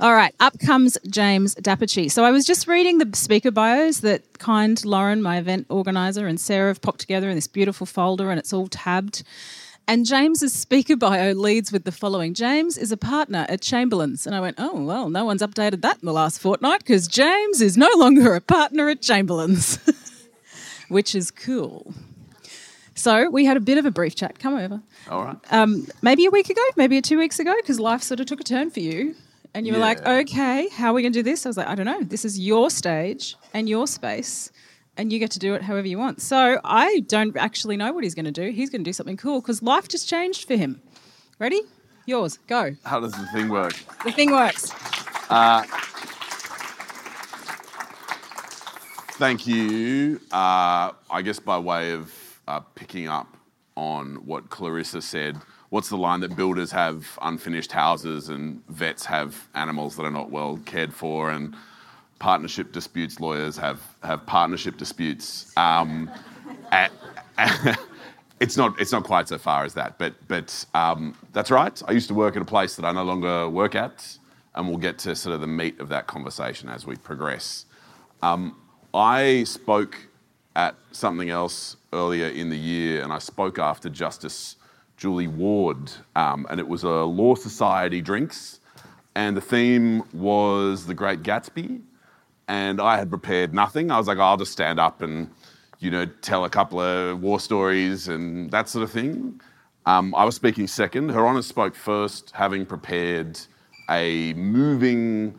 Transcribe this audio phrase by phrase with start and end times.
[0.00, 2.12] All right, up comes James D'Apice.
[2.12, 6.40] So I was just reading the speaker bios that kind Lauren, my event organizer, and
[6.40, 9.22] Sarah have popped together in this beautiful folder, and it's all tabbed.
[9.86, 14.26] And James's speaker bio leads with the following James is a partner at Chamberlain's.
[14.26, 17.60] And I went, oh, well, no one's updated that in the last fortnight because James
[17.60, 19.78] is no longer a partner at Chamberlain's,
[20.88, 21.94] which is cool.
[22.96, 24.40] So we had a bit of a brief chat.
[24.40, 24.80] Come over.
[25.08, 25.36] All right.
[25.50, 28.44] Um, maybe a week ago, maybe two weeks ago, because life sort of took a
[28.44, 29.14] turn for you.
[29.54, 31.46] And you were like, okay, how are we going to do this?
[31.46, 32.02] I was like, I don't know.
[32.02, 34.50] This is your stage and your space,
[34.96, 36.20] and you get to do it however you want.
[36.20, 38.50] So I don't actually know what he's going to do.
[38.50, 40.82] He's going to do something cool because life just changed for him.
[41.38, 41.62] Ready?
[42.04, 42.38] Yours.
[42.48, 42.74] Go.
[42.84, 43.74] How does the thing work?
[44.04, 44.72] The thing works.
[45.30, 45.62] Uh,
[49.16, 50.20] Thank you.
[50.32, 52.12] Uh, I guess by way of
[52.48, 53.36] uh, picking up
[53.76, 55.36] on what Clarissa said,
[55.74, 60.30] what's the line that builders have unfinished houses and vets have animals that are not
[60.30, 61.52] well cared for and
[62.20, 65.52] partnership disputes lawyers have, have partnership disputes?
[65.56, 66.08] Um,
[66.70, 66.90] a-
[68.40, 71.82] it's not it's not quite so far as that, but but um, that's right.
[71.88, 74.16] I used to work at a place that I no longer work at,
[74.54, 77.66] and we'll get to sort of the meat of that conversation as we progress.
[78.22, 78.56] Um,
[78.94, 79.96] I spoke
[80.54, 84.54] at something else earlier in the year, and I spoke after Justice
[84.96, 88.60] Julie Ward, um, and it was a Law Society drinks,
[89.14, 91.80] and the theme was The Great Gatsby,
[92.48, 93.90] and I had prepared nothing.
[93.90, 95.30] I was like, I'll just stand up and,
[95.78, 99.40] you know, tell a couple of war stories and that sort of thing.
[99.86, 101.10] Um, I was speaking second.
[101.10, 103.38] Her Honour spoke first, having prepared
[103.90, 105.38] a moving,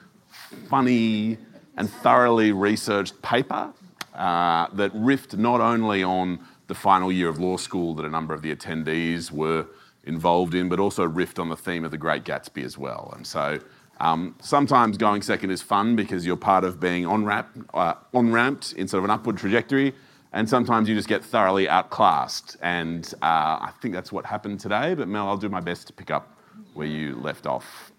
[0.70, 1.38] funny,
[1.78, 3.74] and thoroughly researched paper
[4.14, 8.34] uh, that riffed not only on the final year of law school that a number
[8.34, 9.68] of the attendees were
[10.04, 13.14] involved in, but also riffed on the theme of the Great Gatsby as well.
[13.16, 13.60] And so
[14.00, 17.28] um, sometimes going second is fun because you're part of being on
[17.74, 19.94] uh, ramped in sort of an upward trajectory,
[20.34, 22.58] and sometimes you just get thoroughly outclassed.
[22.62, 24.94] And uh, I think that's what happened today.
[24.94, 26.38] But Mel, I'll do my best to pick up
[26.74, 27.92] where you left off.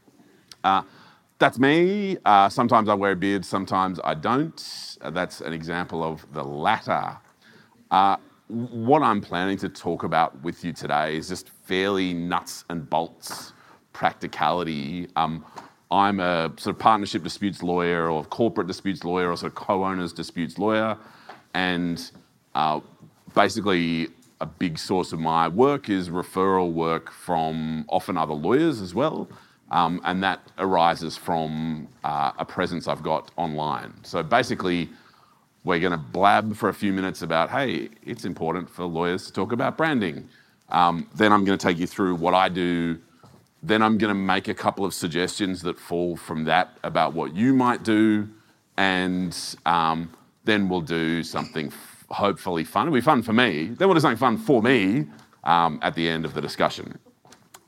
[0.63, 0.83] Uh,
[1.39, 2.17] that's me.
[2.25, 4.97] Uh, sometimes I wear a beard, sometimes I don't.
[5.01, 7.19] Uh, that's an example of the latter.
[8.49, 13.53] What I'm planning to talk about with you today is just fairly nuts and bolts
[13.93, 15.09] practicality.
[15.17, 15.45] Um,
[15.91, 20.13] I'm a sort of partnership disputes lawyer or corporate disputes lawyer or sort of co-owners
[20.13, 20.97] disputes lawyer.
[21.55, 22.09] And
[22.55, 22.81] uh,
[23.35, 24.09] basically
[24.41, 29.29] a big source of my work is referral work from often other lawyers as well.
[29.73, 33.93] Um, and that arises from uh, a presence I've got online.
[34.05, 34.89] So basically,
[35.67, 39.33] we're going to blab for a few minutes about, hey, it's important for lawyers to
[39.33, 40.29] talk about branding.
[40.69, 43.01] Um, then I'm going to take you through what I do.
[43.65, 47.35] Then I'm going to make a couple of suggestions that fall from that about what
[47.35, 48.29] you might do.
[48.77, 50.13] And um,
[50.45, 52.87] then we'll do something f- hopefully fun.
[52.87, 53.67] It'll be fun for me.
[53.67, 55.07] Then we'll do something fun for me
[55.43, 56.97] um, at the end of the discussion.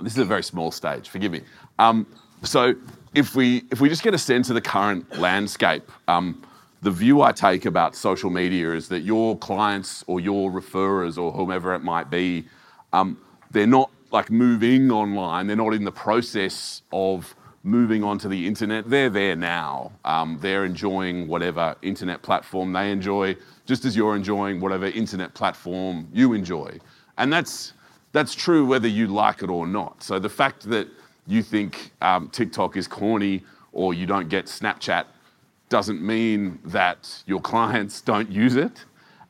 [0.01, 1.41] This is a very small stage, forgive me.
[1.81, 2.07] Um,
[2.45, 2.77] so
[3.13, 6.45] if we, if we just get a sense of the current landscape, um,
[6.83, 11.33] the view I take about social media is that your clients or your referrers or
[11.33, 12.45] whomever it might be,
[12.93, 13.19] um,
[13.51, 15.47] they're not like moving online.
[15.47, 17.35] They're not in the process of
[17.65, 18.89] moving onto the internet.
[18.89, 19.93] They're there now.
[20.05, 26.09] Um, they're enjoying whatever internet platform they enjoy, just as you're enjoying whatever internet platform
[26.13, 26.79] you enjoy.
[27.19, 27.73] And that's
[28.13, 30.03] that's true whether you like it or not.
[30.03, 30.89] So the fact that
[31.27, 35.05] you think um, TikTok is corny or you don't get Snapchat
[35.69, 38.85] doesn't mean that your clients don't use it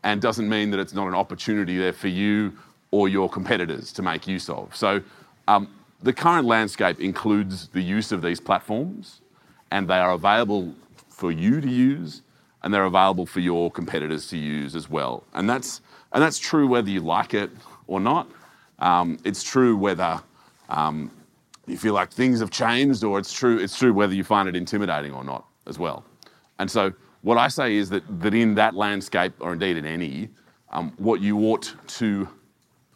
[0.05, 2.53] and doesn't mean that it's not an opportunity there for you
[2.91, 4.75] or your competitors to make use of.
[4.75, 5.03] So
[5.47, 5.69] um,
[6.03, 9.21] the current landscape includes the use of these platforms
[9.71, 10.75] and they are available
[11.09, 12.23] for you to use
[12.63, 15.25] and they're available for your competitors to use as well.
[15.35, 15.81] And that's,
[16.13, 17.51] and that's true whether you like it
[17.87, 18.29] or not.
[18.79, 20.21] Um, it's true whether
[20.69, 21.11] um,
[21.67, 24.57] you feel like things have changed, or it's true, it's true whether you find it
[24.57, 26.05] intimidating or not as well.
[26.59, 30.29] And so, what I say is that, that in that landscape, or indeed in any,
[30.71, 32.29] um, what you ought to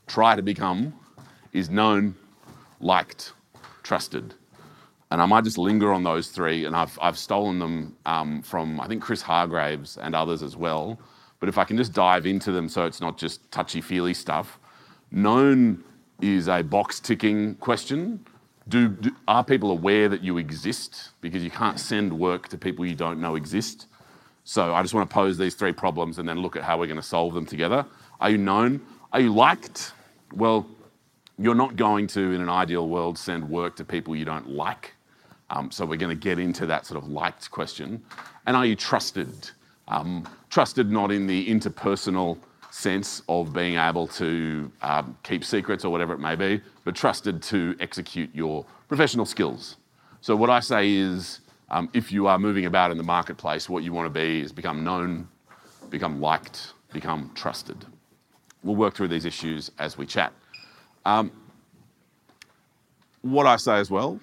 [0.06, 0.92] try to become
[1.52, 2.14] is known,
[2.80, 3.32] liked,
[3.82, 4.34] trusted.
[5.10, 8.80] And I might just linger on those three, and I've, I've stolen them um, from,
[8.80, 10.98] I think, Chris Hargraves and others as well.
[11.38, 14.58] But if I can just dive into them so it's not just touchy feely stuff,
[15.10, 15.82] known
[16.20, 18.24] is a box ticking question.
[18.68, 21.10] Do, do, are people aware that you exist?
[21.20, 23.86] Because you can't send work to people you don't know exist.
[24.44, 26.86] So I just want to pose these three problems and then look at how we're
[26.86, 27.84] going to solve them together.
[28.20, 28.80] Are you known?
[29.12, 29.92] Are you liked?
[30.34, 30.66] Well,
[31.38, 34.94] you're not going to, in an ideal world, send work to people you don't like.
[35.50, 38.02] Um, so we're going to get into that sort of liked question.
[38.46, 39.50] And are you trusted?
[39.88, 42.38] Um, trusted not in the interpersonal
[42.72, 47.42] sense of being able to um, keep secrets or whatever it may be, but trusted
[47.42, 49.76] to execute your professional skills.
[50.22, 53.82] So what I say is, um, if you are moving about in the marketplace, what
[53.82, 55.28] you want to be is become known,
[55.90, 57.84] become liked, become trusted.
[58.62, 60.32] We'll work through these issues as we chat.
[61.04, 61.30] Um,
[63.20, 64.18] what I say as well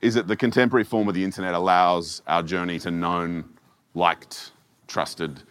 [0.00, 3.44] is that the contemporary form of the internet allows our journey to known,
[3.94, 4.52] liked,
[4.86, 5.42] trusted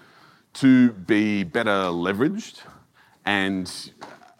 [0.59, 2.61] to be better leveraged.
[3.25, 3.91] And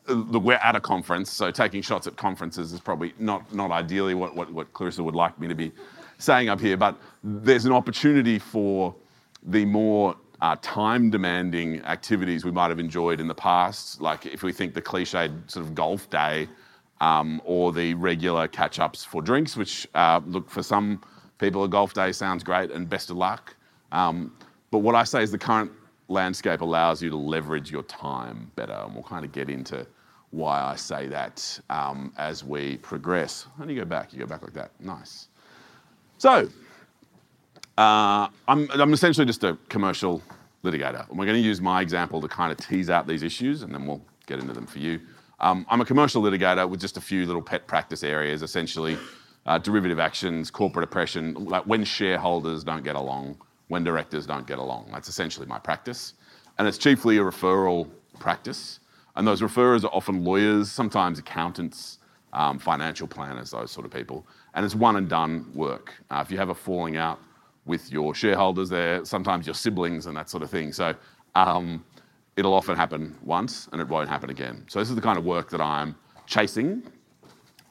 [0.09, 3.71] uh, look, we're at a conference, so taking shots at conferences is probably not, not
[3.71, 5.71] ideally what, what, what Clarissa would like me to be
[6.17, 8.95] saying up here, but there's an opportunity for
[9.43, 14.43] the more uh, time demanding activities we might have enjoyed in the past, like if
[14.43, 16.47] we think the cliched sort of golf day
[17.01, 21.01] um, or the regular catch ups for drinks, which uh, look for some
[21.37, 23.55] people a golf day sounds great and best of luck.
[23.91, 24.35] Um,
[24.71, 25.71] but what I say is the current
[26.07, 29.85] landscape allows you to leverage your time better, and we'll kind of get into
[30.31, 33.47] why I say that um, as we progress.
[33.61, 34.13] Do you go back?
[34.13, 34.71] You go back like that.
[34.79, 35.27] Nice.
[36.17, 36.49] So,
[37.77, 40.21] uh, I'm, I'm essentially just a commercial
[40.63, 43.61] litigator, and we're going to use my example to kind of tease out these issues,
[43.61, 44.99] and then we'll get into them for you.
[45.39, 48.97] Um, I'm a commercial litigator with just a few little pet practice areas, essentially
[49.45, 53.37] uh, derivative actions, corporate oppression, like when shareholders don't get along,
[53.67, 54.89] when directors don't get along.
[54.91, 56.13] That's essentially my practice.
[56.57, 58.79] And it's chiefly a referral practice.
[59.15, 61.99] And those referrers are often lawyers, sometimes accountants,
[62.33, 64.25] um, financial planners, those sort of people.
[64.53, 65.93] And it's one and done work.
[66.09, 67.19] Uh, if you have a falling out
[67.65, 70.71] with your shareholders there, sometimes your siblings and that sort of thing.
[70.71, 70.95] So
[71.35, 71.83] um,
[72.35, 74.63] it'll often happen once and it won't happen again.
[74.67, 76.83] So this is the kind of work that I'm chasing.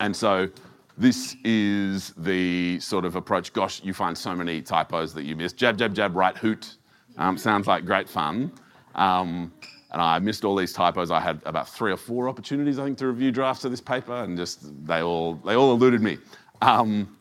[0.01, 0.49] And so
[0.99, 3.53] this is the sort of approach.
[3.53, 5.53] Gosh, you find so many typos that you miss.
[5.53, 6.77] Jab, jab, jab, right, hoot.
[7.19, 8.53] Um, sounds like great fun.
[8.95, 9.53] Um,
[9.93, 11.11] and I missed all these typos.
[11.11, 14.15] I had about three or four opportunities, I think, to review drafts of this paper,
[14.15, 16.19] and just they all they all eluded me.
[16.61, 17.17] Um,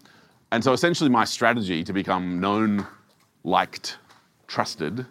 [0.52, 2.86] and so, essentially, my strategy to become known,
[3.44, 3.98] liked,
[4.48, 5.06] trusted,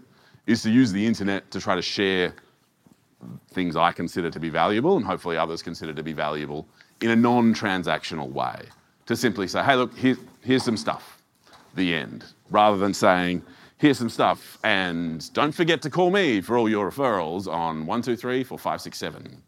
[0.46, 2.34] is to use the internet to try to share
[3.52, 6.66] things I consider to be valuable, and hopefully others consider to be valuable,
[7.00, 8.62] in a non-transactional way.
[9.06, 11.22] To simply say, "Hey, look, here, here's some stuff."
[11.74, 13.42] The end, rather than saying
[13.84, 14.58] here's some stuff.
[14.64, 19.42] And don't forget to call me for all your referrals on 123 4567.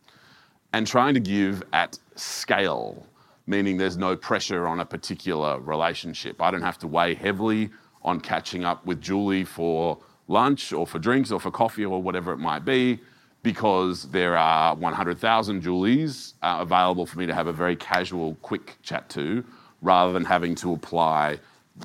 [0.73, 3.07] And trying to give at scale,
[3.47, 6.43] meaning there's no pressure on a particular relationship.
[6.43, 7.71] I don't have to weigh heavily
[8.03, 9.99] on catching up with Julie for
[10.29, 13.01] lunch or for drinks or for coffee or whatever it might be
[13.47, 18.77] because there are 100,000 Julies uh, available for me to have a very casual, quick
[18.83, 19.45] chat to
[19.83, 21.39] rather than having to apply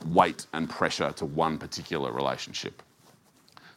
[0.07, 2.81] weight and pressure to one particular relationship.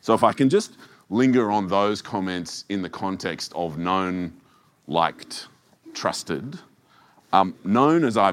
[0.00, 0.78] So if I can just
[1.10, 4.32] linger on those comments in the context of known,
[4.86, 5.48] liked,
[5.92, 6.58] trusted.
[7.34, 8.32] Um, known, as I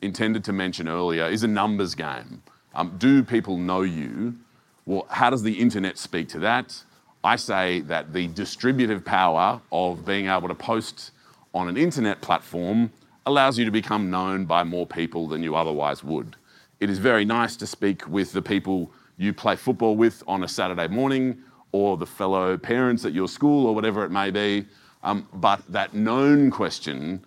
[0.00, 2.40] intended to mention earlier, is a numbers game.
[2.72, 4.36] Um, do people know you?
[4.84, 6.84] Well, how does the internet speak to that?
[7.26, 11.10] I say that the distributive power of being able to post
[11.52, 12.92] on an internet platform
[13.26, 16.36] allows you to become known by more people than you otherwise would.
[16.78, 20.48] It is very nice to speak with the people you play football with on a
[20.48, 21.42] Saturday morning
[21.72, 24.64] or the fellow parents at your school or whatever it may be.
[25.02, 27.24] Um, but that known question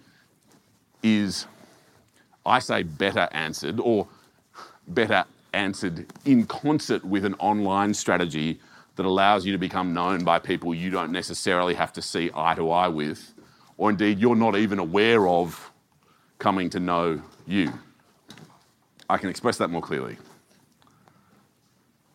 [1.03, 1.45] is,
[2.45, 4.07] I say, better answered or
[4.87, 8.61] better answered in concert with an online strategy
[8.99, 12.53] that allows you to become known by people you don't necessarily have to see eye
[12.53, 13.33] to eye with,
[13.77, 15.71] or indeed you're not even aware of
[16.37, 17.71] coming to know you.
[19.09, 20.17] I can express that more clearly.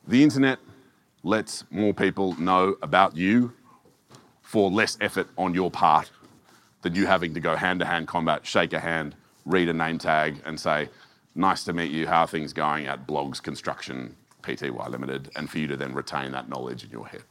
[0.07, 0.59] The internet
[1.23, 3.55] lets more people know about you
[4.43, 6.11] for less effort on your part
[6.83, 9.97] than you having to go hand to hand combat, shake a hand, read a name
[9.97, 10.91] tag, and say,
[11.35, 15.59] Nice to meet you, how are things going at Bloggs Construction Pty Limited, and for
[15.59, 17.25] you to then retain that knowledge in your head.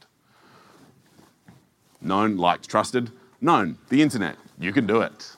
[2.00, 3.10] Known, liked, trusted.
[3.40, 4.36] Known, the internet.
[4.58, 5.36] You can do it.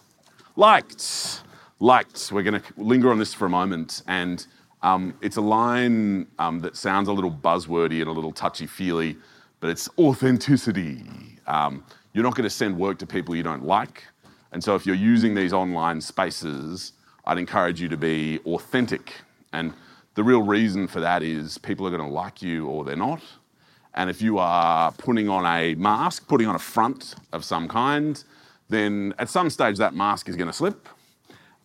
[0.57, 1.43] Liked
[1.81, 2.33] liked.
[2.33, 4.03] We're going to linger on this for a moment.
[4.07, 4.47] And
[4.83, 9.17] um, it's a line um, that sounds a little buzzwordy and a little touchy feely,
[9.61, 11.05] but it's authenticity.
[11.47, 14.05] Um, you're not going to send work to people you don't like.
[14.53, 16.93] And so if you're using these online spaces,
[17.27, 19.13] I'd encourage you to be authentic.
[19.53, 19.75] And
[20.17, 23.23] the real reason for that is people are going to like you or they're not.
[23.95, 28.23] And if you are putting on a mask, putting on a front of some kind,
[28.71, 30.89] then at some stage that mask is going to slip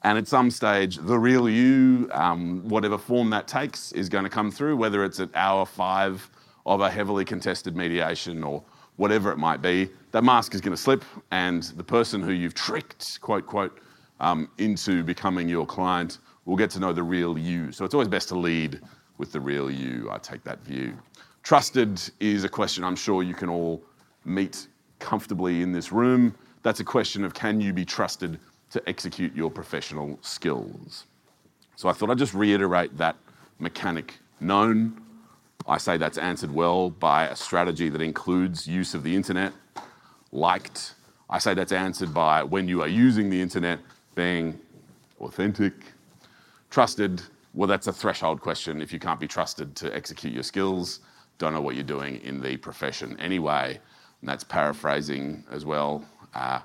[0.03, 4.31] And at some stage, the real you, um, whatever form that takes, is going to
[4.31, 6.29] come through, whether it's at hour five
[6.65, 8.63] of a heavily contested mediation or
[8.97, 9.89] whatever it might be.
[10.11, 13.79] That mask is going to slip, and the person who you've tricked, quote, quote,
[14.21, 17.71] um, into becoming your client will get to know the real you.
[17.71, 18.81] So it's always best to lead
[19.17, 20.09] with the real you.
[20.11, 20.97] I take that view.
[21.43, 23.83] Trusted is a question I'm sure you can all
[24.25, 24.67] meet
[24.99, 26.35] comfortably in this room.
[26.63, 28.39] That's a question of can you be trusted
[28.71, 31.05] to execute your professional skills?
[31.75, 33.15] So I thought I'd just reiterate that
[33.59, 35.01] mechanic known.
[35.67, 39.53] I say that's answered well by a strategy that includes use of the internet.
[40.31, 40.95] Liked.
[41.29, 43.79] I say that's answered by when you are using the internet
[44.15, 44.59] being
[45.19, 45.73] authentic.
[46.71, 47.21] Trusted.
[47.53, 48.81] Well, that's a threshold question.
[48.81, 51.01] If you can't be trusted to execute your skills,
[51.37, 53.77] don't know what you're doing in the profession anyway.
[54.21, 56.61] And that's paraphrasing as well uh,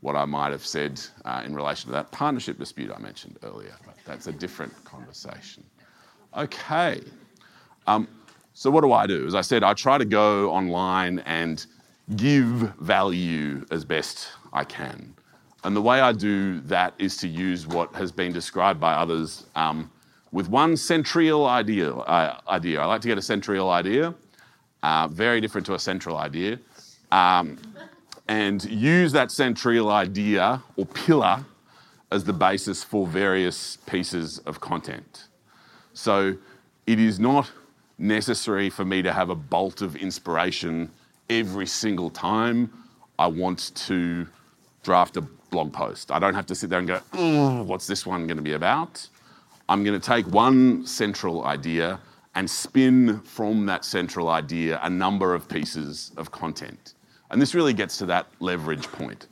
[0.00, 3.76] what I might have said uh, in relation to that partnership dispute I mentioned earlier.
[3.86, 5.62] But that's a different conversation.
[6.36, 7.00] Okay.
[7.86, 8.08] Um,
[8.54, 9.24] so what do I do?
[9.24, 11.64] As I said, I try to go online and
[12.16, 15.14] give value as best I can.
[15.64, 19.46] And the way I do that is to use what has been described by others
[19.56, 19.90] um,
[20.30, 22.80] with one central idea, uh, idea.
[22.80, 24.14] I like to get a central idea,
[24.82, 26.58] uh, very different to a central idea,
[27.10, 27.58] um,
[28.28, 31.44] and use that central idea or pillar
[32.10, 35.28] as the basis for various pieces of content.
[35.94, 36.36] So
[36.86, 37.50] it is not
[37.96, 40.90] necessary for me to have a bolt of inspiration
[41.30, 42.70] every single time
[43.18, 44.26] I want to
[44.82, 45.22] draft a
[45.54, 46.10] blog post.
[46.10, 48.52] I don't have to sit there and go, mm, what's this one going to be
[48.52, 49.08] about?
[49.68, 52.00] I'm going to take one central idea
[52.34, 56.94] and spin from that central idea a number of pieces of content.
[57.30, 59.28] And this really gets to that leverage point,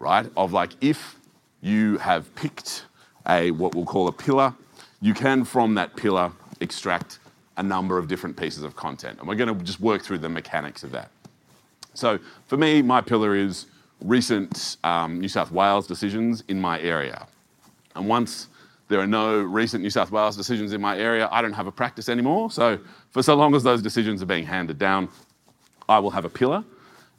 [0.00, 0.26] right?
[0.36, 1.16] Of like, if
[1.60, 2.86] you have picked
[3.28, 4.54] a what we'll call a pillar,
[5.02, 7.18] you can from that pillar extract
[7.58, 9.18] a number of different pieces of content.
[9.18, 11.10] And we're going to just work through the mechanics of that.
[11.92, 13.66] So for me, my pillar is
[14.02, 17.26] recent um, New South Wales decisions in my area.
[17.94, 18.48] And once
[18.88, 21.28] there are no recent New South Wales decisions in my area.
[21.32, 22.50] I don't have a practice anymore.
[22.50, 22.78] So,
[23.10, 25.08] for so long as those decisions are being handed down,
[25.88, 26.64] I will have a pillar.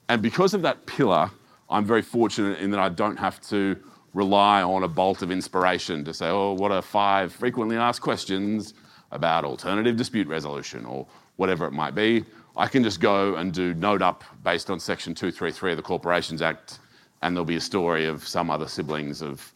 [0.08, 1.30] And because of that pillar,
[1.70, 3.76] I'm very fortunate in that I don't have to
[4.14, 8.74] rely on a bolt of inspiration to say, oh, what are five frequently asked questions
[9.12, 11.06] about alternative dispute resolution or
[11.36, 12.24] whatever it might be.
[12.58, 16.42] I can just go and do note up based on Section 233 of the Corporations
[16.42, 16.80] Act,
[17.22, 19.54] and there'll be a story of some other siblings of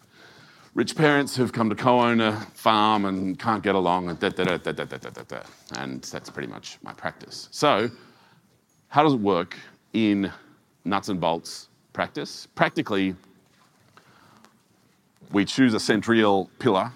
[0.75, 4.55] rich parents who've come to co-own a farm and can't get along, and da, da,
[4.57, 5.41] da,
[5.77, 7.49] and that's pretty much my practice.
[7.49, 7.89] So,
[8.89, 9.57] how does it work
[9.93, 10.31] in
[10.85, 12.47] nuts and bolts practice?
[12.53, 13.15] Practically,
[15.31, 16.91] we choose a centrial pillar,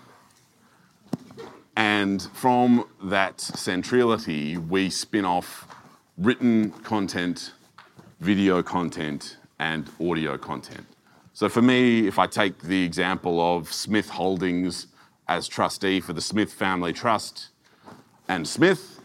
[1.76, 5.65] and from that centrality, we spin off
[6.18, 7.52] written content,
[8.22, 10.86] video content, and audio content.
[11.34, 14.88] So for me, if I take the example of Smith Holdings
[15.28, 17.50] as trustee for the Smith Family Trust
[18.30, 19.02] and Smith,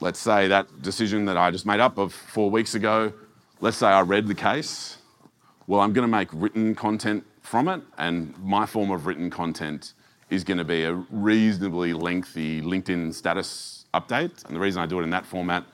[0.00, 3.12] let's say that decision that I just made up of four weeks ago,
[3.60, 4.98] let's say I read the case.
[5.66, 9.94] Well, I'm going to make written content from it, and my form of written content
[10.28, 14.44] is going to be a reasonably lengthy LinkedIn status update.
[14.44, 15.64] And the reason I do it in that format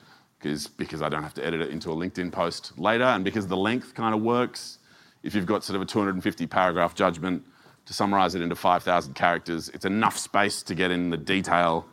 [0.43, 3.47] is because I don't have to edit it into a LinkedIn post later, and because
[3.47, 4.79] the length kind of works
[5.23, 7.43] if you've got sort of a 250 paragraph judgment,
[7.85, 11.85] to summarize it into 5,000 characters, it's enough space to get in the detail,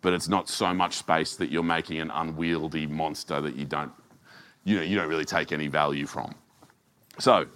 [0.00, 3.92] but it's not so much space that you're making an unwieldy monster that you don't,
[4.64, 6.34] you know, you don't really take any value from.
[7.18, 7.46] So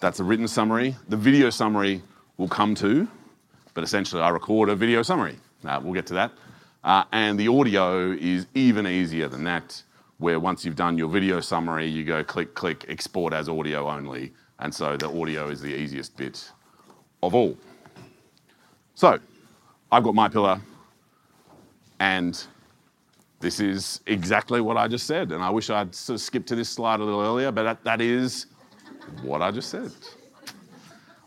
[0.00, 0.94] that's a written summary.
[1.08, 2.02] The video summary
[2.36, 3.08] will come to,
[3.74, 5.36] but essentially I record a video summary.
[5.64, 6.32] Uh, we'll get to that.
[6.86, 9.82] Uh, and the audio is even easier than that,
[10.16, 14.32] where once you've done your video summary, you go click, click, export as audio only
[14.58, 16.50] and so the audio is the easiest bit
[17.22, 17.56] of all.
[18.94, 19.18] So
[19.92, 20.60] I've got my pillar,
[22.00, 22.42] and
[23.40, 25.32] this is exactly what I just said.
[25.32, 27.84] And I wish I'd sort of skipped to this slide a little earlier, but that,
[27.84, 28.46] that is
[29.22, 29.92] what I just said.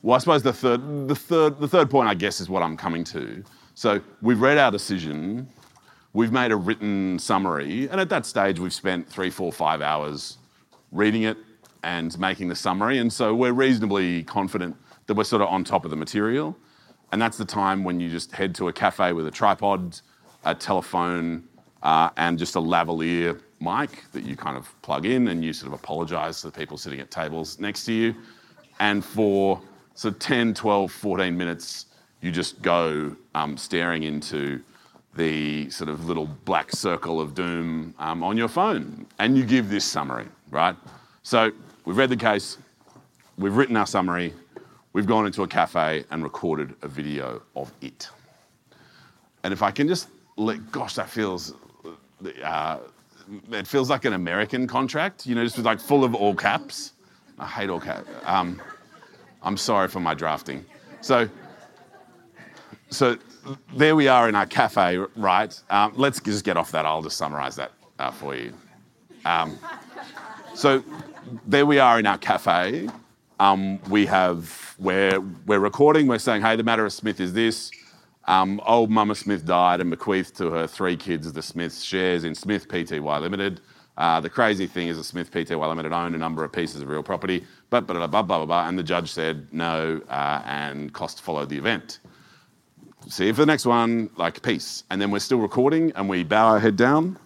[0.01, 2.77] Well, I suppose the third, the, third, the third point, I guess, is what I'm
[2.77, 3.43] coming to.
[3.79, 5.47] So we've read our decision,
[6.11, 10.37] we've made a written summary, and at that stage, we've spent three, four, five hours
[10.91, 11.37] reading it,
[11.83, 12.97] and making the summary.
[12.97, 14.75] And so we're reasonably confident
[15.07, 16.57] that we're sort of on top of the material.
[17.13, 19.97] And that's the time when you just head to a cafe with a tripod,
[20.43, 21.47] a telephone,
[21.81, 25.71] uh, and just a lavalier mic that you kind of plug in and you sort
[25.71, 28.13] of apologize to the people sitting at tables next to you.
[28.81, 29.61] And for
[29.93, 31.85] So 10, 12, 14 minutes,
[32.21, 34.61] you just go um, staring into
[35.15, 39.69] the sort of little black circle of doom um, on your phone, and you give
[39.69, 40.75] this summary, right?
[41.23, 41.51] So
[41.85, 42.57] we've read the case,
[43.37, 44.33] we've written our summary,
[44.93, 48.09] we've gone into a cafe and recorded a video of it.
[49.43, 51.53] And if I can just let, gosh, that feels,
[52.43, 52.77] uh,
[53.51, 56.93] it feels like an American contract, you know, just like full of all caps.
[57.37, 58.09] I hate all caps.
[58.25, 58.61] Um,
[59.41, 60.65] I'm sorry for my drafting.
[61.01, 61.29] So,
[62.89, 63.17] so
[63.75, 65.59] there we are in our cafe, right?
[65.69, 66.85] Um, let's just get off that.
[66.85, 68.53] I'll just summarize that uh, for you.
[69.25, 69.57] Um,
[70.53, 70.83] so
[71.47, 72.89] there we are in our cafe.
[73.39, 76.07] Um, we have we're we're recording.
[76.07, 77.71] We're saying, hey, the matter of Smith is this.
[78.25, 82.35] Um, old Mama Smith died and bequeathed to her three kids the Smiths shares in
[82.35, 83.61] Smith Pty Limited.
[83.97, 86.87] Uh, the crazy thing is, that Smith Pty Limited owned a number of pieces of
[86.87, 90.93] real property, but blah, blah, blah, blah, blah, and the judge said no, uh, and
[90.93, 91.99] cost followed the event.
[93.07, 94.83] See you for the next one, like peace.
[94.91, 97.17] And then we're still recording, and we bow our head down,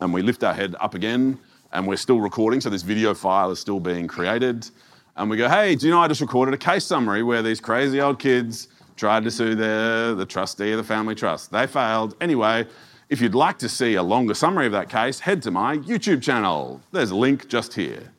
[0.00, 1.38] and we lift our head up again,
[1.72, 4.68] and we're still recording, so this video file is still being created.
[5.16, 7.60] And we go, hey, do you know I just recorded a case summary where these
[7.60, 11.50] crazy old kids tried to sue their, the trustee of the family trust.
[11.50, 12.14] They failed.
[12.20, 12.66] Anyway,
[13.08, 16.22] if you'd like to see a longer summary of that case, head to my YouTube
[16.22, 16.80] channel.
[16.92, 18.12] There's a link just here.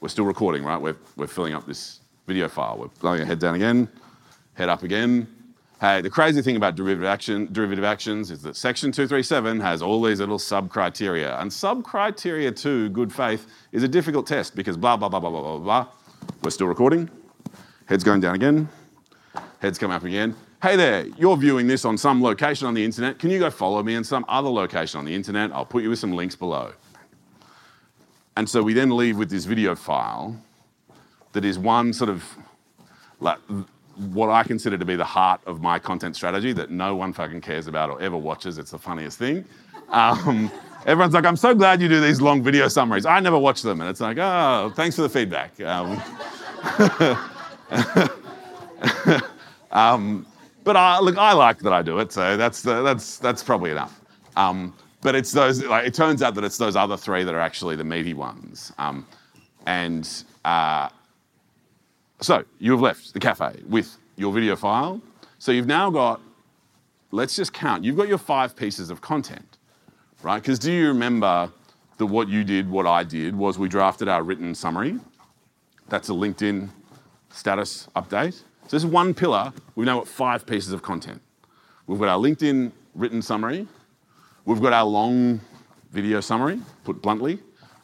[0.00, 0.80] We're still recording, right?
[0.80, 2.78] We're, we're filling up this video file.
[2.78, 3.88] We're blowing our head down again,
[4.54, 5.26] head up again.
[5.82, 10.00] Hey, the crazy thing about derivative, action, derivative actions is that Section 237 has all
[10.00, 11.36] these little sub criteria.
[11.40, 15.30] And sub criteria to good faith is a difficult test because blah, blah, blah, blah,
[15.30, 15.86] blah, blah, blah.
[16.44, 17.10] We're still recording.
[17.86, 18.68] Head's going down again.
[19.58, 23.18] Head's coming up again hey there, you're viewing this on some location on the internet.
[23.18, 25.50] Can you go follow me in some other location on the internet?
[25.50, 26.72] I'll put you with some links below.
[28.36, 30.40] And so we then leave with this video file
[31.32, 32.24] that is one sort of
[33.18, 33.38] like
[33.96, 37.40] what I consider to be the heart of my content strategy that no one fucking
[37.40, 38.58] cares about or ever watches.
[38.58, 39.44] It's the funniest thing.
[39.90, 40.50] Um,
[40.86, 43.06] everyone's like, I'm so glad you do these long video summaries.
[43.06, 43.80] I never watch them.
[43.80, 45.60] And it's like, oh, thanks for the feedback.
[45.60, 46.02] Um,
[49.70, 50.26] um,
[50.64, 53.70] but I, look, I like that I do it, so that's the, that's that's probably
[53.70, 54.00] enough.
[54.36, 55.64] Um, but it's those.
[55.64, 58.72] Like, it turns out that it's those other three that are actually the meaty ones.
[58.78, 59.06] Um,
[59.66, 60.08] and
[60.44, 60.88] uh,
[62.22, 65.00] so you have left the cafe with your video file.
[65.38, 66.20] So you've now got.
[67.10, 67.84] Let's just count.
[67.84, 69.58] You've got your five pieces of content,
[70.22, 70.40] right?
[70.40, 71.52] Because do you remember
[71.98, 74.98] that what you did, what I did, was we drafted our written summary.
[75.88, 76.70] That's a LinkedIn
[77.30, 78.32] status update.
[78.32, 79.52] So this is one pillar.
[79.74, 81.20] We've now got five pieces of content.
[81.86, 83.68] We've got our LinkedIn written summary.
[84.44, 85.40] We've got our long
[85.90, 87.40] video summary, put bluntly.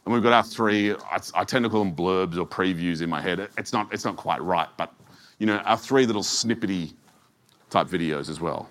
[0.08, 3.10] And we've got our three, I, I tend to call them blurbs or previews in
[3.10, 3.46] my head.
[3.58, 4.94] It's not, it's not quite right, but
[5.38, 6.94] you know, our three little snippety
[7.68, 8.70] type videos as well.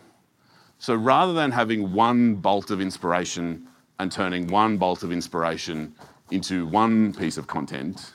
[0.79, 3.67] So rather than having one bolt of inspiration
[3.99, 5.93] and turning one bolt of inspiration
[6.31, 8.13] into one piece of content,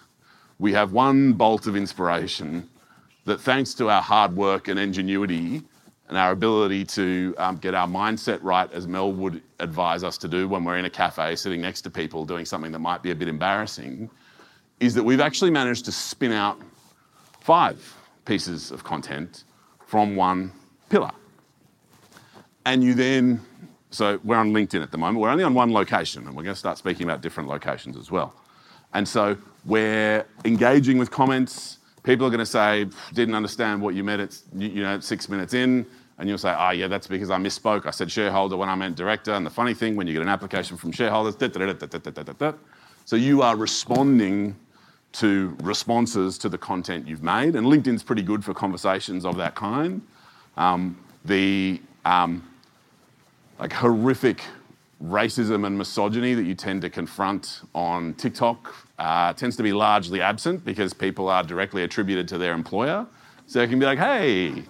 [0.59, 2.69] we have one bolt of inspiration
[3.25, 5.63] that thanks to our hard work and ingenuity
[6.13, 10.29] and our ability to um, get our mindset right, as Mel would advise us to
[10.29, 13.13] do when we're in a cafe sitting next to people doing something that might be
[13.13, 14.11] a bit embarrassing,
[14.79, 16.61] is that we've actually managed to spin out
[17.41, 17.97] five
[18.27, 19.45] pieces of content
[19.87, 20.53] from one
[20.91, 21.13] pillar.
[22.67, 23.41] And you then,
[23.89, 26.55] so we're on LinkedIn at the moment, we're only on one location, and we're going
[26.55, 28.35] to start speaking about different locations as well.
[28.93, 34.05] And so we're engaging with comments people are going to say, didn't understand what you
[34.05, 35.87] meant, at, you know, six minutes in.
[36.23, 37.85] And you'll say, oh, yeah, that's because I misspoke.
[37.85, 39.33] I said shareholder when I meant director.
[39.33, 42.53] And the funny thing, when you get an application from shareholders, da, da, da,
[43.05, 44.55] so you are responding
[45.15, 47.57] to responses to the content you've made.
[47.57, 50.01] And LinkedIn's pretty good for conversations of that kind.
[50.57, 52.49] Um, the um,
[53.59, 54.45] like horrific
[55.05, 60.21] racism and misogyny that you tend to confront on TikTok uh, tends to be largely
[60.21, 63.09] absent because people are directly attributed to their employer.
[63.49, 64.63] So it can be like, hey,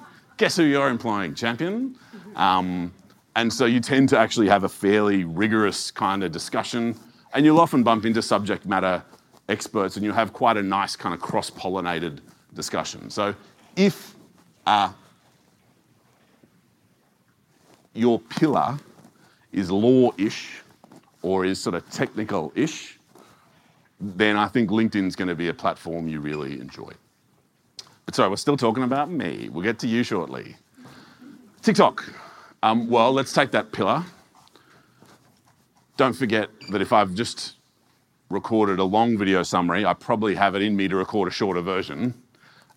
[0.42, 1.94] guess who you're employing, champion?
[2.34, 2.92] Um,
[3.36, 6.96] and so you tend to actually have a fairly rigorous kind of discussion,
[7.32, 9.04] and you'll often bump into subject matter
[9.48, 12.18] experts, and you have quite a nice kind of cross pollinated
[12.54, 13.08] discussion.
[13.08, 13.36] So
[13.76, 14.16] if
[14.66, 14.90] uh,
[17.94, 18.80] your pillar
[19.52, 20.60] is law ish
[21.22, 22.98] or is sort of technical ish,
[24.00, 26.90] then I think LinkedIn's going to be a platform you really enjoy.
[28.06, 29.48] But sorry, we're still talking about me.
[29.50, 30.56] We'll get to you shortly.
[31.62, 32.04] TikTok.
[32.62, 34.04] Um, well, let's take that pillar.
[35.96, 37.56] Don't forget that if I've just
[38.30, 41.60] recorded a long video summary, I probably have it in me to record a shorter
[41.60, 42.14] version.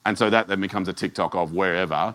[0.06, 2.14] And so that then becomes a TikTok of wherever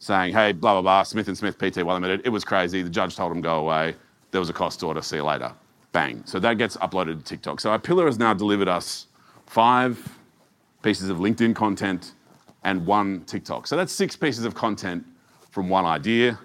[0.00, 2.82] saying, hey, blah, blah, blah, Smith and Smith PT Limited, it was crazy.
[2.82, 3.94] The judge told him go away.
[4.30, 5.02] There was a cost order.
[5.02, 5.52] See you later.
[5.92, 6.22] Bang.
[6.24, 7.60] So that gets uploaded to TikTok.
[7.60, 9.06] So our pillar has now delivered us
[9.46, 10.16] five
[10.82, 12.14] pieces of LinkedIn content
[12.64, 13.66] and one TikTok.
[13.66, 15.04] So that's six pieces of content
[15.50, 16.38] from one idea.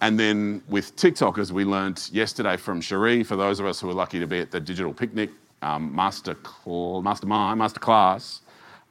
[0.00, 3.86] And then with TikTok, as we learned yesterday from Cherie, for those of us who
[3.86, 5.30] were lucky to be at the digital picnic
[5.62, 8.40] um, master cl- mastermind, master class,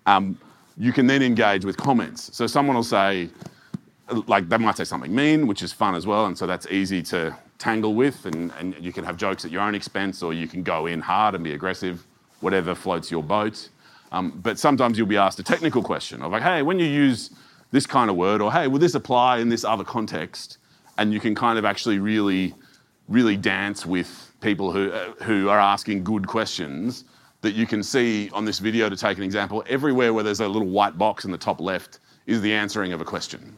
[0.06, 0.38] um,
[0.78, 2.34] you can then engage with comments.
[2.36, 3.30] So someone will say,
[4.28, 7.02] like they might say something mean, which is fun as well, and so that's easy
[7.04, 10.48] to tangle with, and, and you can have jokes at your own expense, or you
[10.48, 12.06] can go in hard and be aggressive,
[12.40, 13.70] whatever floats your boat.
[14.12, 17.32] Um, but sometimes you'll be asked a technical question of like, hey, when you use
[17.72, 20.58] this kind of word, or hey, will this apply in this other context?
[20.98, 22.54] And you can kind of actually really,
[23.08, 27.06] really dance with people who, uh, who are asking good questions
[27.42, 29.64] that you can see on this video to take an example.
[29.68, 33.02] Everywhere where there's a little white box in the top left is the answering of
[33.02, 33.56] a question,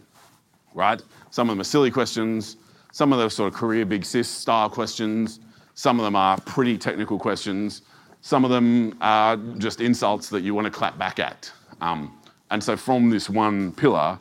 [0.74, 1.02] right?
[1.32, 2.58] Some of them are silly questions,
[2.92, 5.40] some of them are sort of career big sis style questions,
[5.74, 7.82] some of them are pretty technical questions,
[8.24, 11.52] some of them are just insults that you want to clap back at.
[11.82, 12.18] Um,
[12.52, 14.18] and so from this one pillar,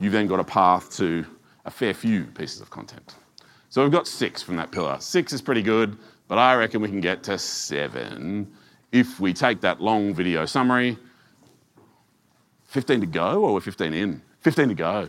[0.00, 1.26] you've then got a path to
[1.66, 3.14] a fair few pieces of content.
[3.68, 4.96] So we've got six from that pillar.
[5.00, 8.50] Six is pretty good, but I reckon we can get to seven
[8.90, 10.96] if we take that long video summary.
[12.68, 14.22] 15 to go, or we're 15 in?
[14.40, 15.08] 15 to go.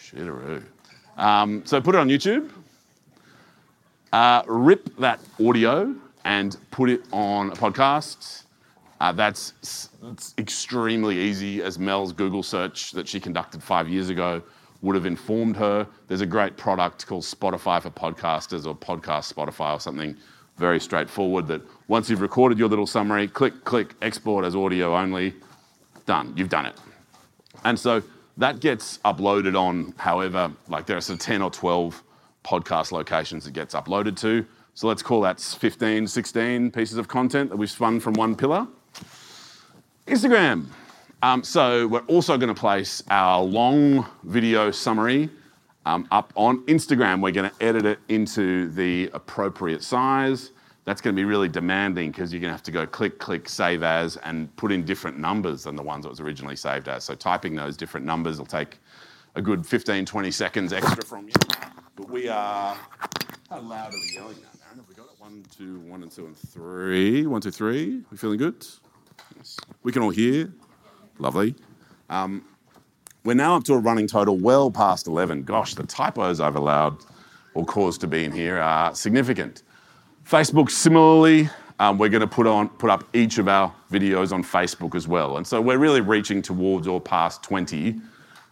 [0.00, 0.62] Shitaroo.
[1.16, 2.48] Um, so put it on YouTube.
[4.12, 8.44] Uh, rip that audio and put it on a podcast.
[9.00, 9.88] Uh, that's
[10.36, 14.42] extremely easy, as Mel's Google search that she conducted five years ago
[14.82, 15.86] would have informed her.
[16.08, 20.16] There's a great product called Spotify for podcasters or Podcast Spotify or something
[20.56, 25.34] very straightforward that once you've recorded your little summary, click, click, export as audio only,
[26.04, 26.74] done, you've done it.
[27.64, 28.02] And so
[28.36, 32.02] that gets uploaded on however, like there are sort of 10 or 12
[32.44, 34.46] podcast locations it gets uploaded to.
[34.80, 38.66] So let's call that 15, 16 pieces of content that we've spun from one pillar.
[40.06, 40.68] Instagram.
[41.22, 45.28] Um, so we're also going to place our long video summary
[45.84, 47.20] um, up on Instagram.
[47.20, 50.52] We're going to edit it into the appropriate size.
[50.86, 53.50] That's going to be really demanding because you're going to have to go click, click,
[53.50, 57.04] save as, and put in different numbers than the ones that was originally saved as.
[57.04, 58.78] So typing those different numbers will take
[59.34, 61.34] a good 15, 20 seconds extra from you.
[61.96, 62.78] But we are.
[63.50, 64.50] How loud are we yelling now?
[64.76, 65.19] Have we got it?
[65.30, 67.24] One, two, one and two and three.
[67.24, 68.02] One, two, three.
[68.10, 68.66] We feeling good?
[69.36, 69.56] Yes.
[69.84, 70.52] We can all hear.
[71.20, 71.54] Lovely.
[72.08, 72.44] Um,
[73.22, 75.44] we're now up to a running total well past 11.
[75.44, 77.04] Gosh, the typos I've allowed
[77.54, 79.62] or caused to be in here are significant.
[80.28, 84.42] Facebook, similarly, um, we're going to put on put up each of our videos on
[84.42, 88.00] Facebook as well, and so we're really reaching towards or past 20.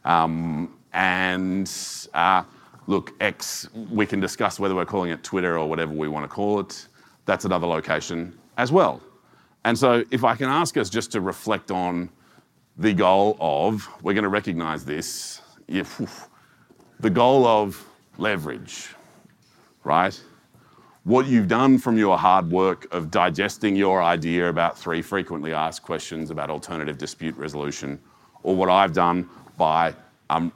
[0.05, 1.69] Um, and
[2.15, 2.45] uh,
[2.89, 6.29] look, X, we can discuss whether we're calling it Twitter or whatever we want to
[6.29, 6.89] call it.
[7.27, 9.01] That's another location as well.
[9.65, 12.09] And so, if I can ask us just to reflect on
[12.79, 17.85] the goal of, we're going to recognize this, the goal of
[18.17, 18.89] leverage,
[19.85, 20.19] right?
[21.05, 25.83] What you've done from your hard work of digesting your idea about three frequently asked
[25.83, 28.01] questions about alternative dispute resolution,
[28.43, 29.95] or what I've done by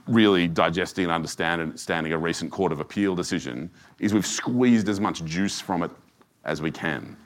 [0.07, 5.25] really digesting and understanding a recent Court of Appeal decision, is we've squeezed as much
[5.25, 5.91] juice from it
[6.45, 7.17] as we can.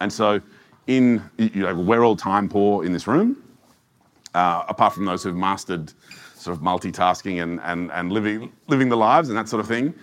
[0.00, 0.40] And so,
[0.86, 3.36] in you know, we're all time poor in this room,
[4.34, 5.92] uh, apart from those who've mastered
[6.34, 9.94] sort of multitasking and, living the lives and that sort of thing.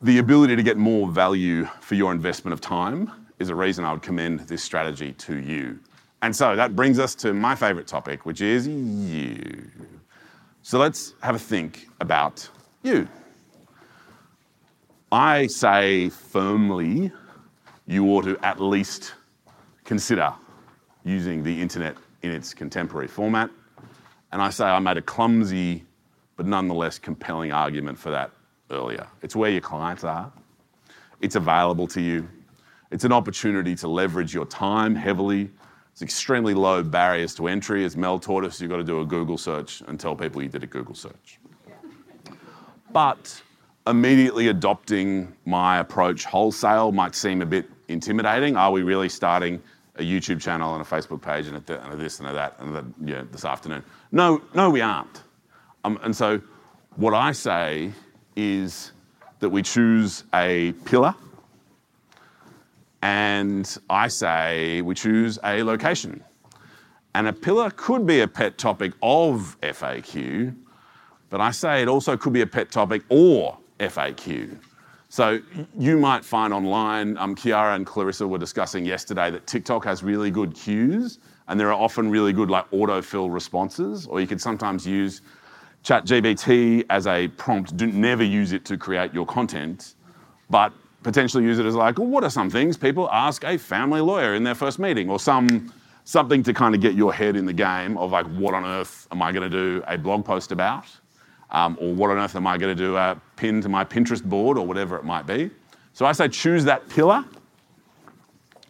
[0.00, 3.92] The ability to get more value for your investment of time is a reason I
[3.92, 5.78] would commend this strategy to you.
[6.22, 9.70] And so that brings us to my favorite topic, which is you.
[10.64, 12.48] So let's have a think about
[12.84, 13.08] you.
[15.10, 17.10] I say firmly
[17.86, 19.14] you ought to at least
[19.84, 20.32] consider
[21.04, 23.50] using the internet in its contemporary format.
[24.30, 25.84] And I say I made a clumsy
[26.36, 28.30] but nonetheless compelling argument for that
[28.70, 29.08] earlier.
[29.20, 30.32] It's where your clients are,
[31.20, 32.28] it's available to you,
[32.92, 35.50] it's an opportunity to leverage your time heavily
[35.92, 37.84] it's extremely low barriers to entry.
[37.84, 40.48] As Mel taught us, you've got to do a Google search and tell people you
[40.48, 41.38] did a Google search.
[42.92, 43.42] But
[43.86, 48.56] immediately adopting my approach wholesale might seem a bit intimidating.
[48.56, 49.62] Are we really starting
[49.96, 52.56] a YouTube channel and a Facebook page and a, and a this and a that
[52.58, 53.82] and a, yeah, this afternoon?
[54.12, 55.22] No, no, we aren't.
[55.84, 56.40] Um, and so
[56.96, 57.92] what I say
[58.36, 58.92] is
[59.40, 61.14] that we choose a pillar
[63.02, 66.22] and I say we choose a location.
[67.14, 70.56] And a pillar could be a pet topic of FAQ,
[71.28, 74.56] but I say it also could be a pet topic or FAQ.
[75.08, 75.40] So
[75.78, 80.30] you might find online, um, Kiara and Clarissa were discussing yesterday that TikTok has really
[80.30, 84.86] good cues and there are often really good like autofill responses, or you could sometimes
[84.86, 85.20] use
[85.84, 87.76] ChatGPT as a prompt.
[87.76, 89.96] Do never use it to create your content,
[90.48, 94.00] but potentially use it as like, well, what are some things people ask a family
[94.00, 95.72] lawyer in their first meeting, or some
[96.04, 99.06] something to kind of get your head in the game of like, what on earth
[99.12, 100.86] am I going to do a blog post about,
[101.50, 104.24] um, or what on earth am I going to do a pin to my Pinterest
[104.24, 105.50] board, or whatever it might be.
[105.92, 107.24] So I say choose that pillar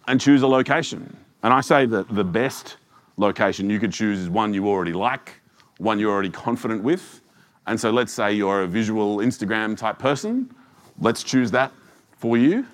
[0.08, 1.16] and choose a location.
[1.42, 2.76] And I say that the best
[3.16, 5.40] location you could choose is one you already like,
[5.78, 7.20] one you're already confident with.
[7.66, 10.52] And so let's say you're a visual Instagram type person.
[11.00, 11.72] Let's choose that
[12.22, 12.64] for you.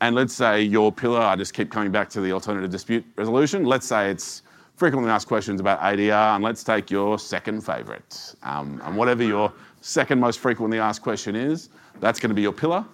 [0.00, 3.64] And let's say your pillar, I just keep coming back to the alternative dispute resolution.
[3.64, 4.42] Let's say it's
[4.76, 8.36] frequently asked questions about ADR, and let's take your second favourite.
[8.44, 12.52] Um, and whatever your second most frequently asked question is, that's going to be your
[12.52, 12.84] pillar.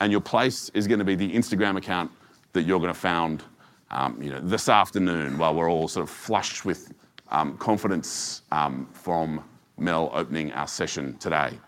[0.00, 2.10] And your place is going to be the Instagram account
[2.52, 3.42] that you're going to found
[3.90, 6.92] um, you know, this afternoon while we're all sort of flushed with
[7.30, 9.42] um, confidence um, from
[9.78, 11.58] Mel opening our session today.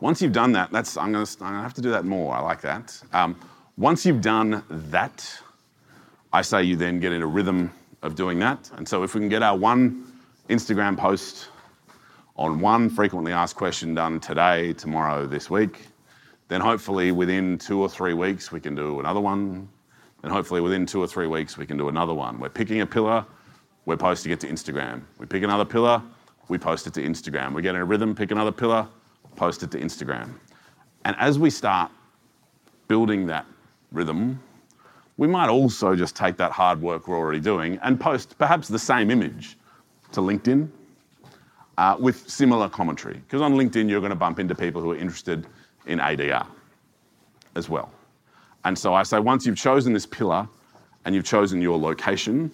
[0.00, 2.34] Once you've done that, that's, I'm going to have to do that more.
[2.34, 3.00] I like that.
[3.12, 3.36] Um,
[3.76, 5.40] once you've done that,
[6.32, 8.70] I say you then get in a rhythm of doing that.
[8.76, 10.12] And so if we can get our one
[10.48, 11.48] Instagram post
[12.36, 15.88] on one frequently asked question done today, tomorrow, this week,
[16.46, 19.68] then hopefully within two or three weeks we can do another one.
[20.22, 22.38] And hopefully within two or three weeks we can do another one.
[22.38, 23.24] We're picking a pillar,
[23.84, 25.02] we're posting it to Instagram.
[25.18, 26.02] We pick another pillar,
[26.48, 27.52] we post it to Instagram.
[27.52, 28.88] We get in a rhythm, pick another pillar,
[29.38, 30.30] post it to Instagram.
[31.04, 31.90] And as we start
[32.88, 33.46] building that
[33.92, 34.40] rhythm,
[35.16, 38.78] we might also just take that hard work we're already doing and post perhaps the
[38.78, 39.56] same image
[40.12, 40.68] to LinkedIn
[41.76, 43.14] uh, with similar commentary.
[43.14, 45.46] Because on LinkedIn, you're going to bump into people who are interested
[45.86, 46.46] in ADR
[47.54, 47.90] as well.
[48.64, 50.48] And so I say, once you've chosen this pillar
[51.04, 52.50] and you've chosen your location,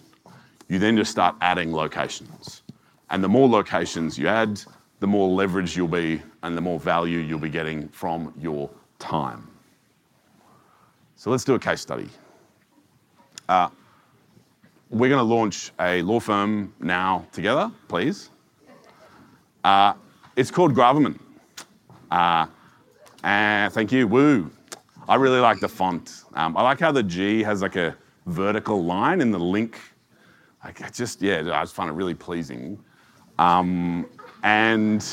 [0.69, 2.61] you then just start adding locations.
[3.09, 4.61] And the more locations you add,
[4.99, 9.47] the more leverage you'll be and the more value you'll be getting from your time.
[11.15, 12.09] So let's do a case study.
[13.47, 13.69] Uh,
[14.89, 18.29] we're going to launch a law firm now together, please.
[19.63, 19.93] Uh,
[20.35, 21.19] it's called Gravamen.
[22.11, 22.45] Uh,
[23.23, 24.51] and thank you, woo.
[25.07, 26.23] I really like the font.
[26.33, 29.79] Um, I like how the G has like a vertical line in the link.
[30.63, 32.79] Like, I just, yeah, I just find it really pleasing.
[33.37, 34.07] Um,
[34.45, 35.03] and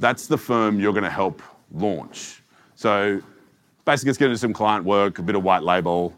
[0.00, 1.40] that's the firm you're going to help
[1.72, 2.42] launch.
[2.74, 3.22] So
[3.84, 6.12] basically, it's getting some client work, a bit of white label.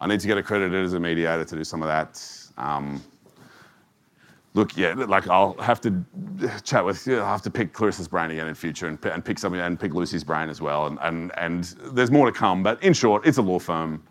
[0.00, 2.20] I need to get accredited as a mediator to do some of that.
[2.58, 3.00] Um,
[4.54, 6.04] look, yeah, like I'll have to
[6.64, 9.38] chat with, you, I'll have to pick Clarissa's brain again in future and, and pick
[9.38, 10.86] something and pick Lucy's brain as well.
[10.86, 12.64] And, and, and there's more to come.
[12.64, 14.02] But in short, it's a law firm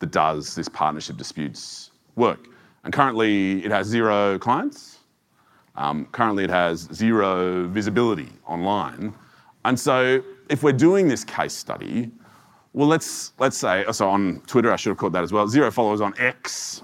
[0.00, 2.46] that does this partnership disputes work.
[2.84, 4.91] And currently, it has zero clients.
[5.76, 9.14] Um, currently, it has zero visibility online.
[9.64, 12.10] And so, if we're doing this case study,
[12.74, 14.72] well, let's let's say so on Twitter.
[14.72, 15.46] I should have called that as well.
[15.48, 16.82] Zero followers on X.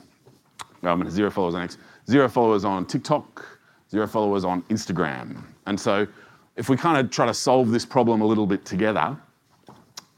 [0.83, 1.79] Um, zero followers on X.
[2.09, 3.47] Zero followers on TikTok.
[3.91, 5.43] Zero followers on Instagram.
[5.67, 6.07] And so,
[6.57, 9.17] if we kind of try to solve this problem a little bit together,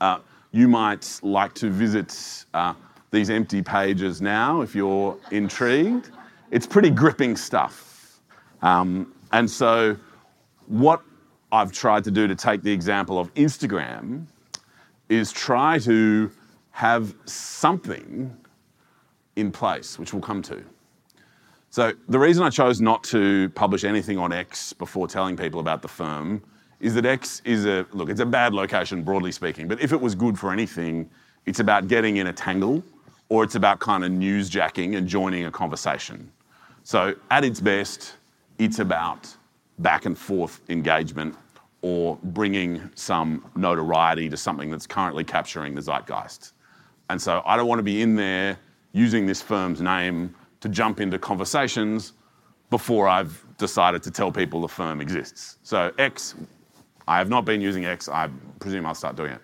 [0.00, 0.18] uh,
[0.52, 2.74] you might like to visit uh,
[3.11, 6.11] these empty pages now if you're intrigued.
[6.50, 7.89] It's pretty gripping stuff.
[8.62, 9.96] Um, and so,
[10.66, 11.02] what
[11.52, 14.26] I've tried to do to take the example of Instagram
[15.08, 16.30] is try to
[16.70, 18.36] have something
[19.36, 20.62] in place, which we'll come to.
[21.70, 25.82] So, the reason I chose not to publish anything on X before telling people about
[25.82, 26.42] the firm
[26.80, 30.00] is that X is a look, it's a bad location, broadly speaking, but if it
[30.00, 31.08] was good for anything,
[31.46, 32.82] it's about getting in a tangle
[33.28, 36.30] or it's about kind of newsjacking and joining a conversation.
[36.82, 38.14] So, at its best,
[38.60, 39.34] it's about
[39.78, 41.34] back and forth engagement
[41.80, 46.52] or bringing some notoriety to something that's currently capturing the zeitgeist.
[47.08, 48.58] And so, I don't want to be in there
[48.92, 52.12] using this firm's name to jump into conversations
[52.68, 55.56] before I've decided to tell people the firm exists.
[55.62, 56.34] So, X,
[57.08, 58.08] I have not been using X.
[58.08, 58.28] I
[58.60, 59.40] presume I'll start doing it.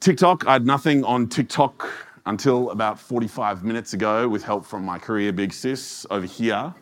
[0.00, 1.88] TikTok, I had nothing on TikTok
[2.26, 6.74] until about 45 minutes ago with help from my career big sis over here.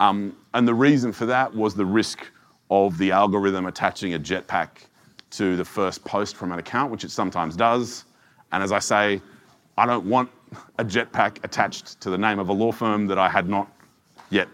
[0.00, 2.26] Um, and the reason for that was the risk
[2.70, 4.68] of the algorithm attaching a jetpack
[5.30, 8.04] to the first post from an account, which it sometimes does.
[8.52, 9.20] And as I say,
[9.76, 10.30] I don't want
[10.78, 13.70] a jetpack attached to the name of a law firm that I had not
[14.30, 14.48] yet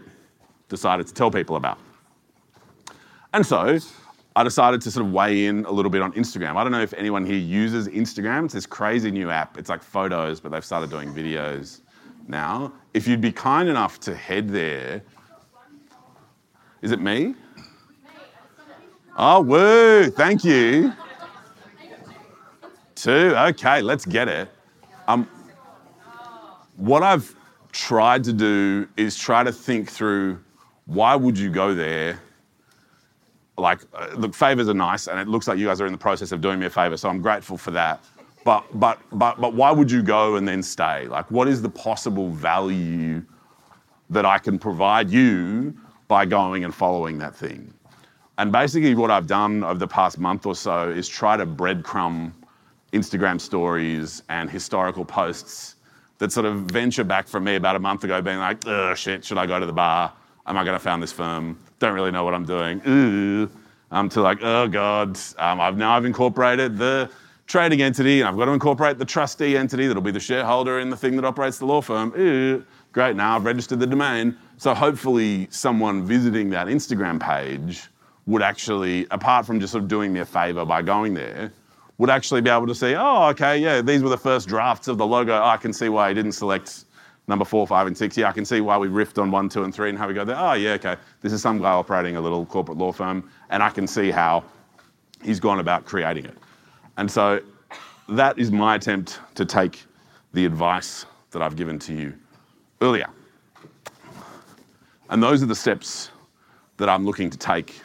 [0.68, 1.78] decided to tell people about.
[3.33, 3.78] And so
[4.37, 6.57] I decided to sort of weigh in a little bit on Instagram.
[6.57, 8.46] I don't know if anyone here uses Instagram.
[8.46, 9.59] It's this crazy new app.
[9.59, 11.80] It's like photos, but they've started doing videos
[12.26, 12.72] now.
[12.94, 15.02] If you'd be kind enough to head there,
[16.85, 17.35] is it me?
[19.16, 20.92] Oh, woo, thank you.
[22.94, 24.51] Two, okay, let's get it.
[25.09, 25.27] Um,
[26.77, 27.35] what I've
[27.73, 30.38] tried to do is try to think through
[30.85, 32.20] why would you go there
[33.57, 35.99] like, uh, look, favors are nice, and it looks like you guys are in the
[35.99, 38.05] process of doing me a favor, so I'm grateful for that.
[38.44, 41.07] But, but, but, but why would you go and then stay?
[41.07, 43.23] Like, what is the possible value
[44.11, 45.75] that I can provide you
[46.09, 47.73] by going and following that thing?
[48.38, 52.33] And basically, what I've done over the past month or so is try to breadcrumb
[52.93, 55.77] Instagram stories and historical posts
[56.19, 59.25] that sort of venture back from me about a month ago, being like, oh shit,
[59.25, 60.12] should I go to the bar?
[60.47, 61.59] Am I going to found this firm?
[61.85, 62.81] don't really know what I'm doing.
[62.88, 63.51] Ooh.
[63.90, 67.11] Um, to like, oh God, um, I've now I've incorporated the
[67.47, 70.90] trading entity and I've got to incorporate the trustee entity that'll be the shareholder in
[70.90, 72.12] the thing that operates the law firm.
[72.17, 74.37] Ooh, great, now I've registered the domain.
[74.57, 77.88] So hopefully someone visiting that Instagram page
[78.26, 81.52] would actually, apart from just sort of doing me a favor by going there,
[81.98, 84.96] would actually be able to see, oh, okay, yeah, these were the first drafts of
[84.96, 85.35] the logo.
[85.35, 86.85] Oh, I can see why he didn't select
[87.26, 88.16] number four, five, and six.
[88.16, 90.14] Yeah, I can see why we riffed on one, two, and three and how we
[90.14, 90.38] go there.
[90.38, 90.96] Oh, yeah, okay.
[91.20, 94.44] This is some guy operating a little corporate law firm, and I can see how
[95.22, 96.37] he's gone about creating it.
[96.96, 97.40] And so
[98.09, 99.85] that is my attempt to take
[100.33, 102.14] the advice that I've given to you
[102.85, 103.09] earlier.
[105.09, 106.11] And those are the steps
[106.77, 107.81] that I'm looking to take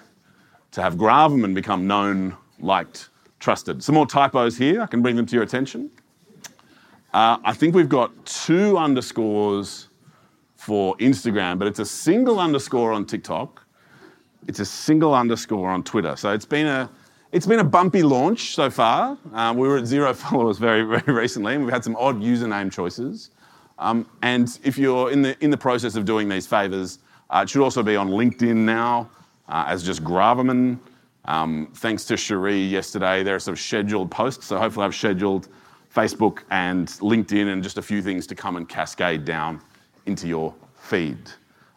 [0.71, 3.09] to have Gravamen become known, liked,
[3.39, 3.83] trusted.
[3.83, 5.89] Some more typos here, I can bring them to your attention.
[7.13, 9.87] Uh, I think we've got two underscores
[10.55, 13.63] for Instagram, but it's a single underscore on TikTok.
[14.47, 16.15] It's a single underscore on Twitter.
[16.15, 16.89] So it's been a
[17.31, 19.15] it's been a bumpy launch so far.
[19.33, 22.71] Um, we were at zero followers very, very recently, and we've had some odd username
[22.71, 23.29] choices.
[23.79, 27.49] Um, and if you're in the in the process of doing these favors, uh, it
[27.49, 29.09] should also be on LinkedIn now
[29.47, 30.79] uh, as just Gravamen.
[31.25, 34.45] Um, thanks to Cherie yesterday, there are some scheduled posts.
[34.45, 35.47] So hopefully, I've scheduled
[35.93, 39.61] Facebook and LinkedIn and just a few things to come and cascade down
[40.05, 41.17] into your feed.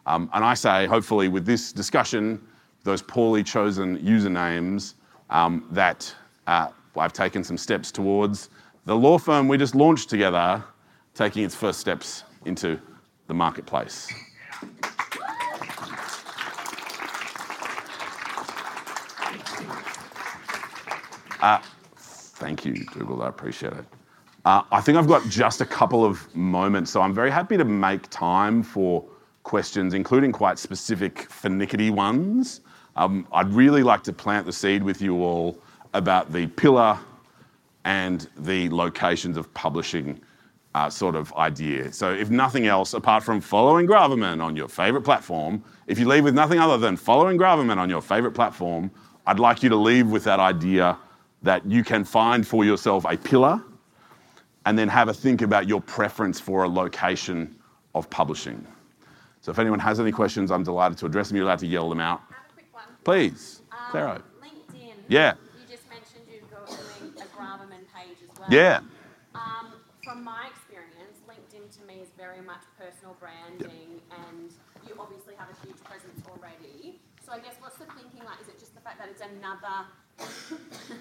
[0.05, 2.41] Um, and I say, hopefully, with this discussion,
[2.83, 4.95] those poorly chosen usernames,
[5.29, 6.13] um, that
[6.47, 8.49] uh, I've taken some steps towards
[8.85, 10.63] the law firm we just launched together,
[11.13, 12.79] taking its first steps into
[13.27, 14.11] the marketplace.
[21.41, 21.59] Uh,
[21.97, 23.21] thank you, Google.
[23.21, 23.85] I appreciate it.
[24.45, 27.65] Uh, I think I've got just a couple of moments, so I'm very happy to
[27.65, 29.03] make time for
[29.43, 32.61] questions, including quite specific finicky ones.
[32.95, 35.57] Um, I'd really like to plant the seed with you all
[35.93, 36.97] about the pillar
[37.85, 40.21] and the locations of publishing
[40.75, 41.91] uh, sort of idea.
[41.93, 46.23] So, if nothing else, apart from following Gravamen on your favorite platform, if you leave
[46.23, 48.89] with nothing other than following Gravamen on your favorite platform,
[49.27, 50.97] I'd like you to leave with that idea
[51.43, 53.61] that you can find for yourself a pillar
[54.65, 57.55] and then have a think about your preference for a location
[57.95, 58.65] of publishing.
[59.41, 61.35] So if anyone has any questions, I'm delighted to address them.
[61.37, 62.21] You're allowed to yell them out.
[63.03, 64.23] Please, um, Claro.
[64.41, 64.93] LinkedIn.
[65.09, 65.33] Yeah.
[65.59, 68.47] You just mentioned you're doing a Gravamen page as well.
[68.49, 68.79] Yeah.
[69.35, 74.51] Um, from my experience, LinkedIn to me is very much personal branding, and
[74.85, 76.99] you obviously have a huge presence already.
[77.25, 78.41] So I guess what's the thinking like?
[78.41, 79.87] Is it just the fact that it's another?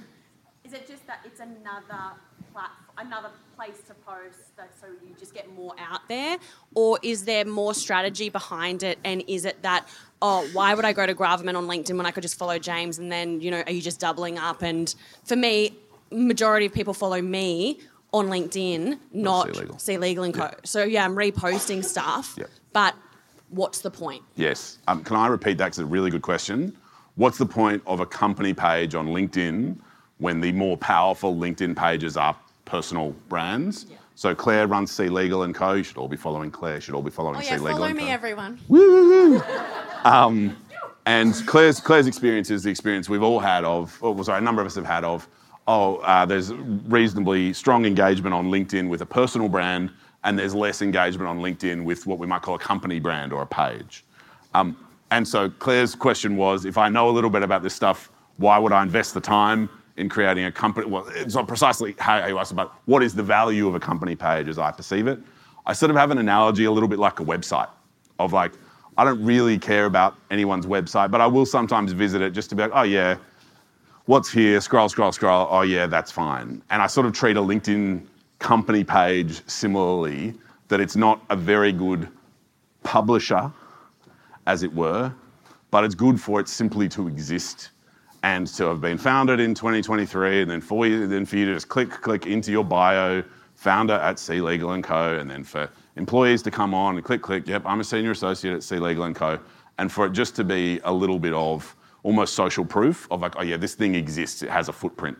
[0.65, 2.15] is it just that it's another
[2.53, 6.39] platform, another place to post that so you just get more out there?
[6.77, 8.99] Or is there more strategy behind it?
[9.05, 9.89] And is it that,
[10.21, 12.99] oh, why would I go to Gravamen on LinkedIn when I could just follow James?
[12.99, 14.63] And then, you know, are you just doubling up?
[14.63, 15.77] And for me,
[16.13, 17.81] majority of people follow me
[18.13, 19.79] on LinkedIn, not Legal.
[19.79, 20.45] See Legal and Co.
[20.45, 20.55] Yeah.
[20.65, 22.45] So yeah, I'm reposting stuff, Yeah.
[22.73, 22.95] but
[23.51, 24.23] what's the point?
[24.37, 24.79] Yes.
[24.89, 25.65] Um, can I repeat that?
[25.71, 26.77] 'Cause it's a really good question.
[27.17, 29.77] What's the point of a company page on LinkedIn
[30.19, 33.87] when the more powerful LinkedIn pages are personal brands?
[33.89, 33.97] Yeah.
[34.15, 35.73] So Claire runs C Legal and Co.
[35.73, 36.77] You should all be following Claire.
[36.77, 38.11] You should all be following Oh C yeah, Legal follow and me, Co.
[38.11, 38.59] everyone.
[41.05, 44.61] And Claire's, Claire's experience is the experience we've all had of, or sorry, a number
[44.63, 45.27] of us have had of,
[45.67, 49.91] oh, uh, there's reasonably strong engagement on LinkedIn with a personal brand,
[50.25, 53.43] and there's less engagement on LinkedIn with what we might call a company brand or
[53.43, 54.05] a page.
[54.55, 54.77] Um,
[55.11, 58.59] and so Claire's question was, if I know a little bit about this stuff, why
[58.59, 60.87] would I invest the time in creating a company.
[60.87, 64.17] Well, it's not precisely how you asked about what is the value of a company
[64.17, 65.19] page as I perceive it.
[65.67, 67.69] I sort of have an analogy a little bit like a website
[68.19, 68.53] of like,
[68.97, 72.57] I don't really care about anyone's website, but I will sometimes visit it just to
[72.57, 73.17] be like, oh yeah,
[74.07, 74.61] what's here?
[74.61, 75.49] Scroll, scroll, scroll.
[75.51, 76.63] Oh yeah, that's fine.
[76.71, 78.07] And I sort of treat a LinkedIn
[78.39, 80.35] company page similarly,
[80.69, 82.09] that it's not a very good
[82.83, 83.53] publisher,
[84.47, 85.13] as it were,
[85.71, 87.71] but it's good for it simply to exist
[88.25, 91.55] and to have been founded in 2023, and then for you, then for you to
[91.55, 93.23] just click, click into your bio,
[93.55, 97.23] founder at C Legal and Co, and then for employees to come on and click,
[97.23, 99.39] click, yep, I'm a senior associate at C Legal and Co,
[99.79, 103.35] and for it just to be a little bit of almost social proof of like,
[103.37, 105.19] oh yeah, this thing exists, it has a footprint.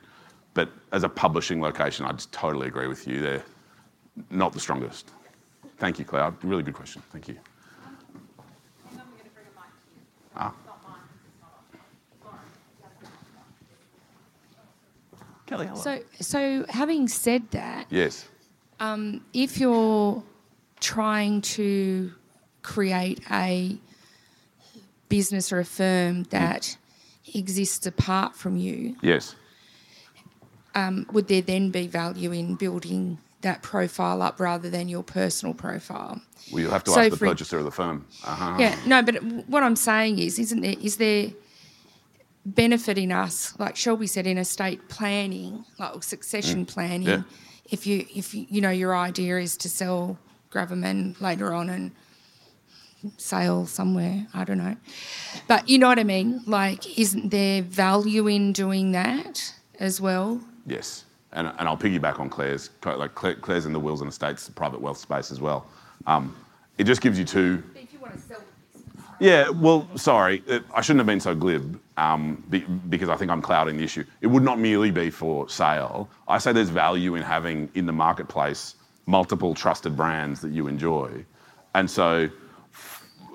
[0.55, 3.21] But as a publishing location, I just totally agree with you.
[3.21, 3.45] They're
[4.31, 5.11] not the strongest.
[5.79, 6.35] Thank you, Claire.
[6.43, 7.03] Really good question.
[7.11, 7.39] Thank you.
[10.37, 10.55] Ah.
[15.47, 15.81] Kelly, hello.
[15.81, 18.29] So, so having said that, yes.
[19.33, 20.23] if you're
[20.81, 22.13] trying to
[22.63, 23.77] create a
[25.17, 26.77] business or a firm that
[27.35, 29.35] exists apart from you, Yes.
[31.13, 36.21] would there then be value in building that profile up rather than your personal profile?
[36.51, 38.07] Well, you'll have to So ask the purchaser of the firm.
[38.25, 38.57] Uh-huh.
[38.59, 39.15] Yeah, no, but
[39.53, 41.31] what I'm saying is, isn't there, is there
[42.45, 47.11] benefit in us, like Shelby said, in estate planning, like succession planning, Mm.
[47.19, 47.23] Yeah.
[47.75, 50.19] if you, if you, you know, your idea is to sell
[50.51, 51.93] Gravamen later on and
[53.17, 54.77] sail somewhere, I don't know.
[55.49, 56.43] But you know what I mean?
[56.47, 60.41] Like, isn't there value in doing that as well?
[60.67, 62.71] Yes, and, and I'll piggyback on Claire's.
[62.85, 65.67] Like Claire, Claire's in the wills and estates private wealth space as well.
[66.07, 66.37] Um,
[66.79, 67.63] it just gives you two.
[67.75, 68.41] If you want to sell
[69.19, 70.43] Yeah, well, sorry,
[70.75, 72.43] I shouldn't have been so glib um,
[72.89, 74.05] because I think I'm clouding the issue.
[74.21, 76.09] It would not merely be for sale.
[76.29, 78.77] I say there's value in having in the marketplace
[79.07, 81.25] multiple trusted brands that you enjoy,
[81.75, 82.29] and so.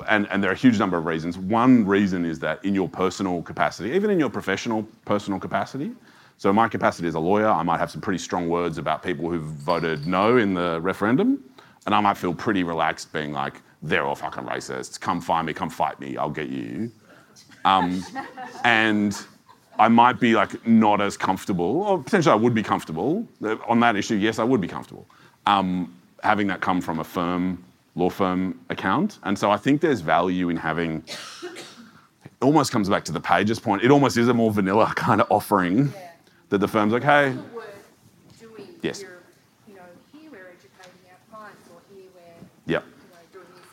[0.08, 1.38] And, and there are a huge number of reasons.
[1.38, 5.92] One reason is that in your personal capacity, even in your professional personal capacity,
[6.38, 9.30] so my capacity as a lawyer, I might have some pretty strong words about people
[9.30, 11.44] who've voted no in the referendum,
[11.86, 15.00] and I might feel pretty relaxed being like, they're all fucking racists.
[15.00, 16.92] Come find me, come fight me, I'll get you.
[17.66, 18.04] Um,
[18.64, 19.20] and
[19.80, 23.80] I might be like not as comfortable, or potentially I would be comfortable Uh, on
[23.80, 24.16] that issue.
[24.16, 25.08] Yes, I would be comfortable
[25.48, 27.64] um, having that come from a firm,
[27.98, 29.20] law firm account.
[29.24, 31.04] And so I think there's value in having.
[31.44, 33.84] It almost comes back to the pages point.
[33.84, 35.92] It almost is a more vanilla kind of offering
[36.50, 37.66] that the firm's like, hey, worth
[38.40, 39.02] doing Yes.
[39.02, 39.18] your,
[39.68, 39.82] you know,
[40.14, 42.84] here we're educating our clients or here we're, yep.
[42.86, 43.66] you know, doing this,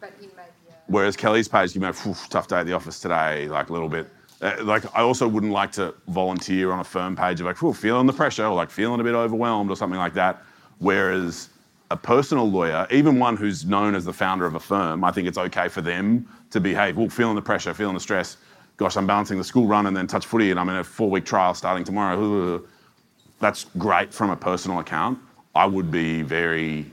[0.00, 2.98] but in maybe a Whereas Kelly's page, you know, "Phew, tough day at the office
[2.98, 4.08] today, like a little bit.
[4.42, 8.06] Uh, like I also wouldn't like to volunteer on a firm page of like, feeling
[8.06, 10.42] the pressure, or like feeling a bit overwhelmed, or something like that.
[10.78, 11.48] Whereas
[11.90, 15.26] a personal lawyer, even one who's known as the founder of a firm, I think
[15.26, 16.96] it's okay for them to behave.
[16.96, 18.36] well, feeling the pressure, feeling the stress.
[18.76, 21.24] Gosh, I'm balancing the school run and then touch footy, and I'm in a four-week
[21.24, 22.62] trial starting tomorrow.
[23.40, 25.18] That's great from a personal account.
[25.54, 26.86] I would be very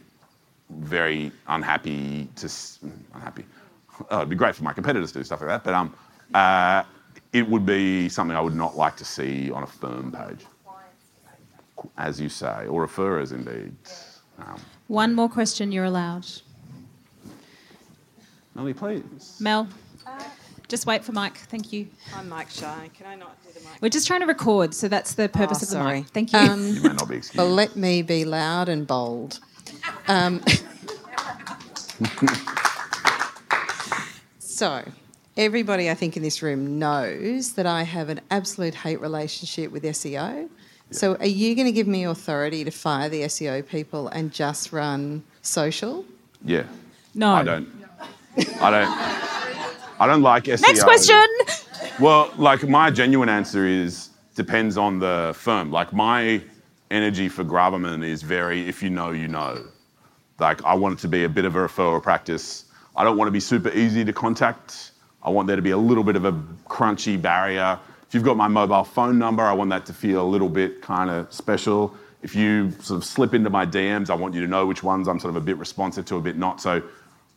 [0.69, 2.49] very unhappy to
[3.13, 3.45] unhappy.
[4.09, 5.93] Oh, it'd be great for my competitors to do stuff like that, but um,
[6.33, 6.83] uh,
[7.31, 10.45] it would be something I would not like to see on a firm page,
[11.97, 13.75] as you say, or referrers indeed.
[14.39, 16.25] Um, One more question, you're allowed.
[18.53, 19.37] Melanie, please.
[19.39, 19.67] Mel,
[20.67, 21.37] just wait for Mike.
[21.37, 21.87] Thank you.
[22.15, 22.89] I'm Mike Shy.
[22.93, 23.81] Can I not do the mic?
[23.81, 25.99] We're just trying to record, so that's the purpose Oh, of the sorry.
[26.01, 26.07] mic.
[26.09, 26.39] Thank you.
[26.39, 27.37] Um, You may not be excused.
[27.37, 29.39] Well, let me be loud and bold.
[30.07, 30.41] Um,
[34.39, 34.83] so,
[35.35, 39.83] everybody I think in this room knows that I have an absolute hate relationship with
[39.83, 40.47] SEO.
[40.91, 44.71] So, are you going to give me authority to fire the SEO people and just
[44.71, 46.05] run social?
[46.43, 46.63] yeah.
[47.13, 47.33] no.
[47.33, 47.67] I don't.
[48.61, 49.41] I don't.
[49.99, 50.61] I don't like SEO.
[50.61, 51.25] Next question.
[51.99, 55.71] Well, like my genuine answer is depends on the firm.
[55.71, 56.41] Like my
[56.91, 59.65] energy for Gravamen is very if you know, you know.
[60.39, 62.65] Like I want it to be a bit of a referral practice.
[62.95, 64.91] I don't want to be super easy to contact.
[65.23, 66.33] I want there to be a little bit of a
[66.67, 67.79] crunchy barrier.
[68.07, 70.81] If you've got my mobile phone number, I want that to feel a little bit
[70.81, 71.95] kind of special.
[72.21, 75.07] If you sort of slip into my DMs, I want you to know which ones
[75.07, 76.61] I'm sort of a bit responsive to, a bit not.
[76.61, 76.81] So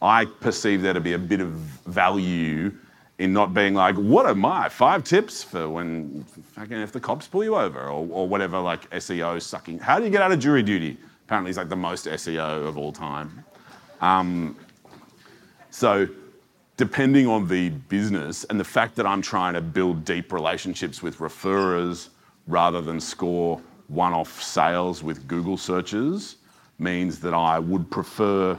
[0.01, 2.73] I perceive there to be a bit of value
[3.19, 7.27] in not being like, what are my five tips for when fucking if the cops
[7.27, 9.81] pull you over or, or whatever, like SEO sucking.
[9.81, 10.97] How do you get out of jury duty?
[11.27, 13.45] Apparently, it's like the most SEO of all time.
[14.01, 14.57] Um,
[15.71, 16.09] so,
[16.79, 21.19] depending on the business and the fact that I'm trying to build deep relationships with
[21.19, 22.09] referrers
[22.47, 26.37] rather than score one off sales with Google searches
[26.79, 28.57] means that I would prefer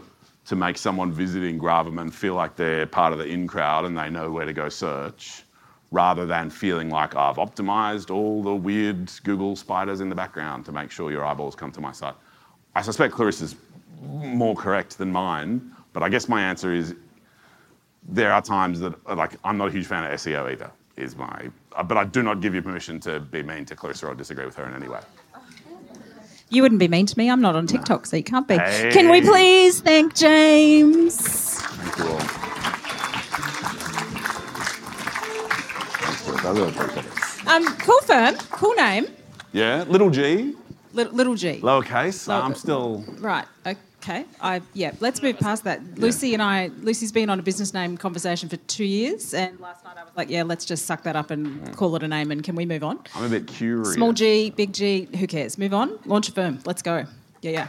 [0.47, 4.09] to make someone visiting Gravamen feel like they're part of the in crowd and they
[4.09, 5.43] know where to go search
[5.91, 10.73] rather than feeling like I've optimized all the weird Google spiders in the background to
[10.73, 12.15] make sure your eyeballs come to my site.
[12.75, 13.55] I suspect Clarissa's
[14.01, 16.95] more correct than mine, but I guess my answer is
[18.07, 20.71] there are times that like I'm not a huge fan of SEO either.
[20.97, 21.49] Is my,
[21.85, 24.55] but I do not give you permission to be mean to Clarissa or disagree with
[24.55, 24.99] her in any way.
[26.49, 27.29] You wouldn't be mean to me.
[27.29, 28.57] I'm not on TikTok, so you can't be.
[28.57, 28.89] Hey.
[28.91, 31.61] Can we please thank James?
[31.61, 32.19] Thank you all.
[36.01, 36.45] Thanks, Chris.
[36.45, 37.47] I really appreciate it.
[37.47, 39.07] Um, cool firm, cool name.
[39.53, 40.55] Yeah, little G,
[40.93, 41.59] Little, little G.
[41.61, 42.27] lowercase.
[42.27, 43.03] Lower- I'm still.
[43.19, 43.45] Right.
[43.65, 43.79] Okay.
[44.09, 44.91] I yeah.
[44.99, 45.81] Let's move past that.
[45.97, 46.71] Lucy and I.
[46.81, 50.13] Lucy's been on a business name conversation for two years, and last night I was
[50.15, 52.65] like, yeah, let's just suck that up and call it a name, and can we
[52.65, 52.99] move on?
[53.15, 53.93] I'm a bit curious.
[53.93, 55.07] Small G, big G.
[55.17, 55.57] Who cares?
[55.57, 55.99] Move on.
[56.05, 56.59] Launch a firm.
[56.65, 57.05] Let's go.
[57.41, 57.67] Yeah, yeah.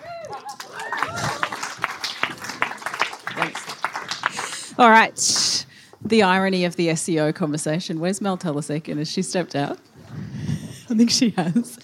[3.34, 4.74] Thanks.
[4.78, 5.66] All right.
[6.02, 8.00] The irony of the SEO conversation.
[8.00, 8.96] Where's Mel Telesekin?
[8.96, 9.78] Has she stepped out?
[10.88, 11.78] I think she has.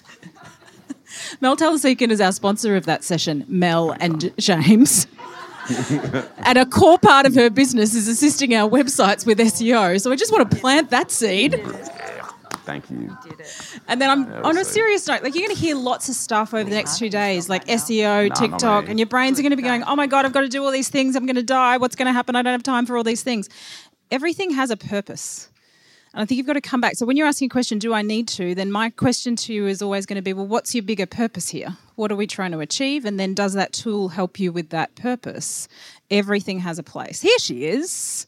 [1.41, 5.07] Mel Telesekin is our sponsor of that session, Mel and James.
[6.37, 9.99] and a core part of her business is assisting our websites with SEO.
[10.01, 11.61] So I just want to plant that seed.
[12.63, 13.15] Thank you.
[13.87, 16.53] And then I'm on a serious note, like you're going to hear lots of stuff
[16.53, 19.63] over the next two days, like SEO, TikTok, and your brains are going to be
[19.63, 21.15] going, oh my God, I've got to do all these things.
[21.15, 21.77] I'm going to die.
[21.77, 22.35] What's going to happen?
[22.35, 23.47] I don't have time for all these things.
[24.11, 25.49] Everything has a purpose.
[26.17, 26.95] And I think you've got to come back.
[26.95, 28.55] So when you're asking a question, do I need to?
[28.55, 31.49] Then my question to you is always going to be, well, what's your bigger purpose
[31.49, 31.77] here?
[31.93, 33.05] What are we trying to achieve?
[33.05, 35.67] And then does that tool help you with that purpose?
[36.09, 37.21] Everything has a place.
[37.21, 38.25] Here she is.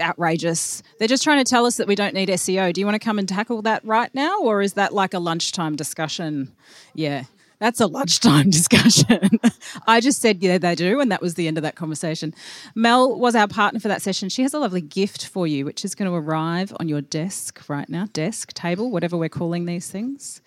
[0.00, 0.82] Outrageous.
[0.98, 2.72] They're just trying to tell us that we don't need SEO.
[2.72, 4.40] Do you want to come and tackle that right now?
[4.40, 6.50] Or is that like a lunchtime discussion?
[6.92, 7.22] Yeah.
[7.62, 9.38] That's a lunchtime discussion.
[9.86, 10.98] I just said, yeah, they do.
[10.98, 12.34] And that was the end of that conversation.
[12.74, 14.28] Mel was our partner for that session.
[14.30, 17.62] She has a lovely gift for you, which is going to arrive on your desk
[17.68, 20.42] right now desk, table, whatever we're calling these things.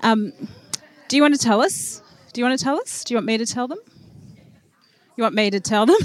[0.00, 0.32] Um,
[1.06, 2.02] do you want to tell us?
[2.32, 3.04] Do you want to tell us?
[3.04, 3.78] Do you want me to tell them?
[5.16, 5.98] You want me to tell them?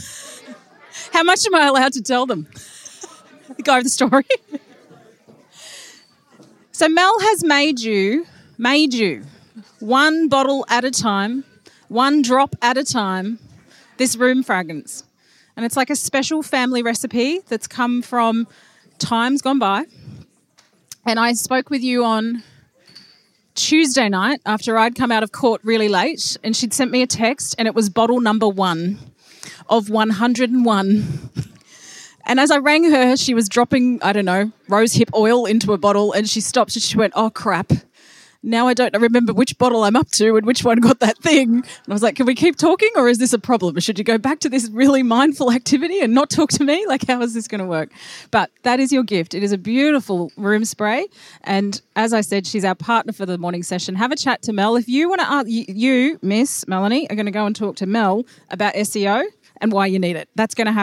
[1.14, 2.44] How much am I allowed to tell them?
[3.58, 4.26] the guy of the story.
[6.72, 8.28] so Mel has made you,
[8.60, 9.24] made you,
[9.80, 11.44] one bottle at a time,
[11.88, 13.40] one drop at a time,
[13.98, 15.04] this room fragrance.
[15.56, 18.48] And it's like a special family recipe that's come from
[18.98, 19.86] times gone by.
[21.06, 22.44] And I spoke with you on
[23.56, 27.08] Tuesday night after I'd come out of court really late, and she'd sent me a
[27.08, 28.98] text, and it was bottle number one
[29.70, 31.30] of 101.
[32.26, 35.74] And as I rang her, she was dropping, I don't know, rose hip oil into
[35.74, 37.72] a bottle, and she stopped and she went, Oh crap.
[38.44, 41.56] Now I don't remember which bottle I'm up to and which one got that thing.
[41.58, 43.80] And I was like, Can we keep talking or is this a problem?
[43.80, 46.86] Should you go back to this really mindful activity and not talk to me?
[46.88, 47.92] Like, how is this going to work?
[48.32, 49.34] But that is your gift.
[49.34, 51.08] It is a beautiful room spray.
[51.44, 53.96] And as I said, she's our partner for the morning session.
[53.96, 54.76] Have a chat to Mel.
[54.76, 57.86] If you want to, ask, you, Miss Melanie, are going to go and talk to
[57.86, 59.24] Mel about SEO
[59.62, 60.28] and why you need it.
[60.36, 60.80] That's going to happen.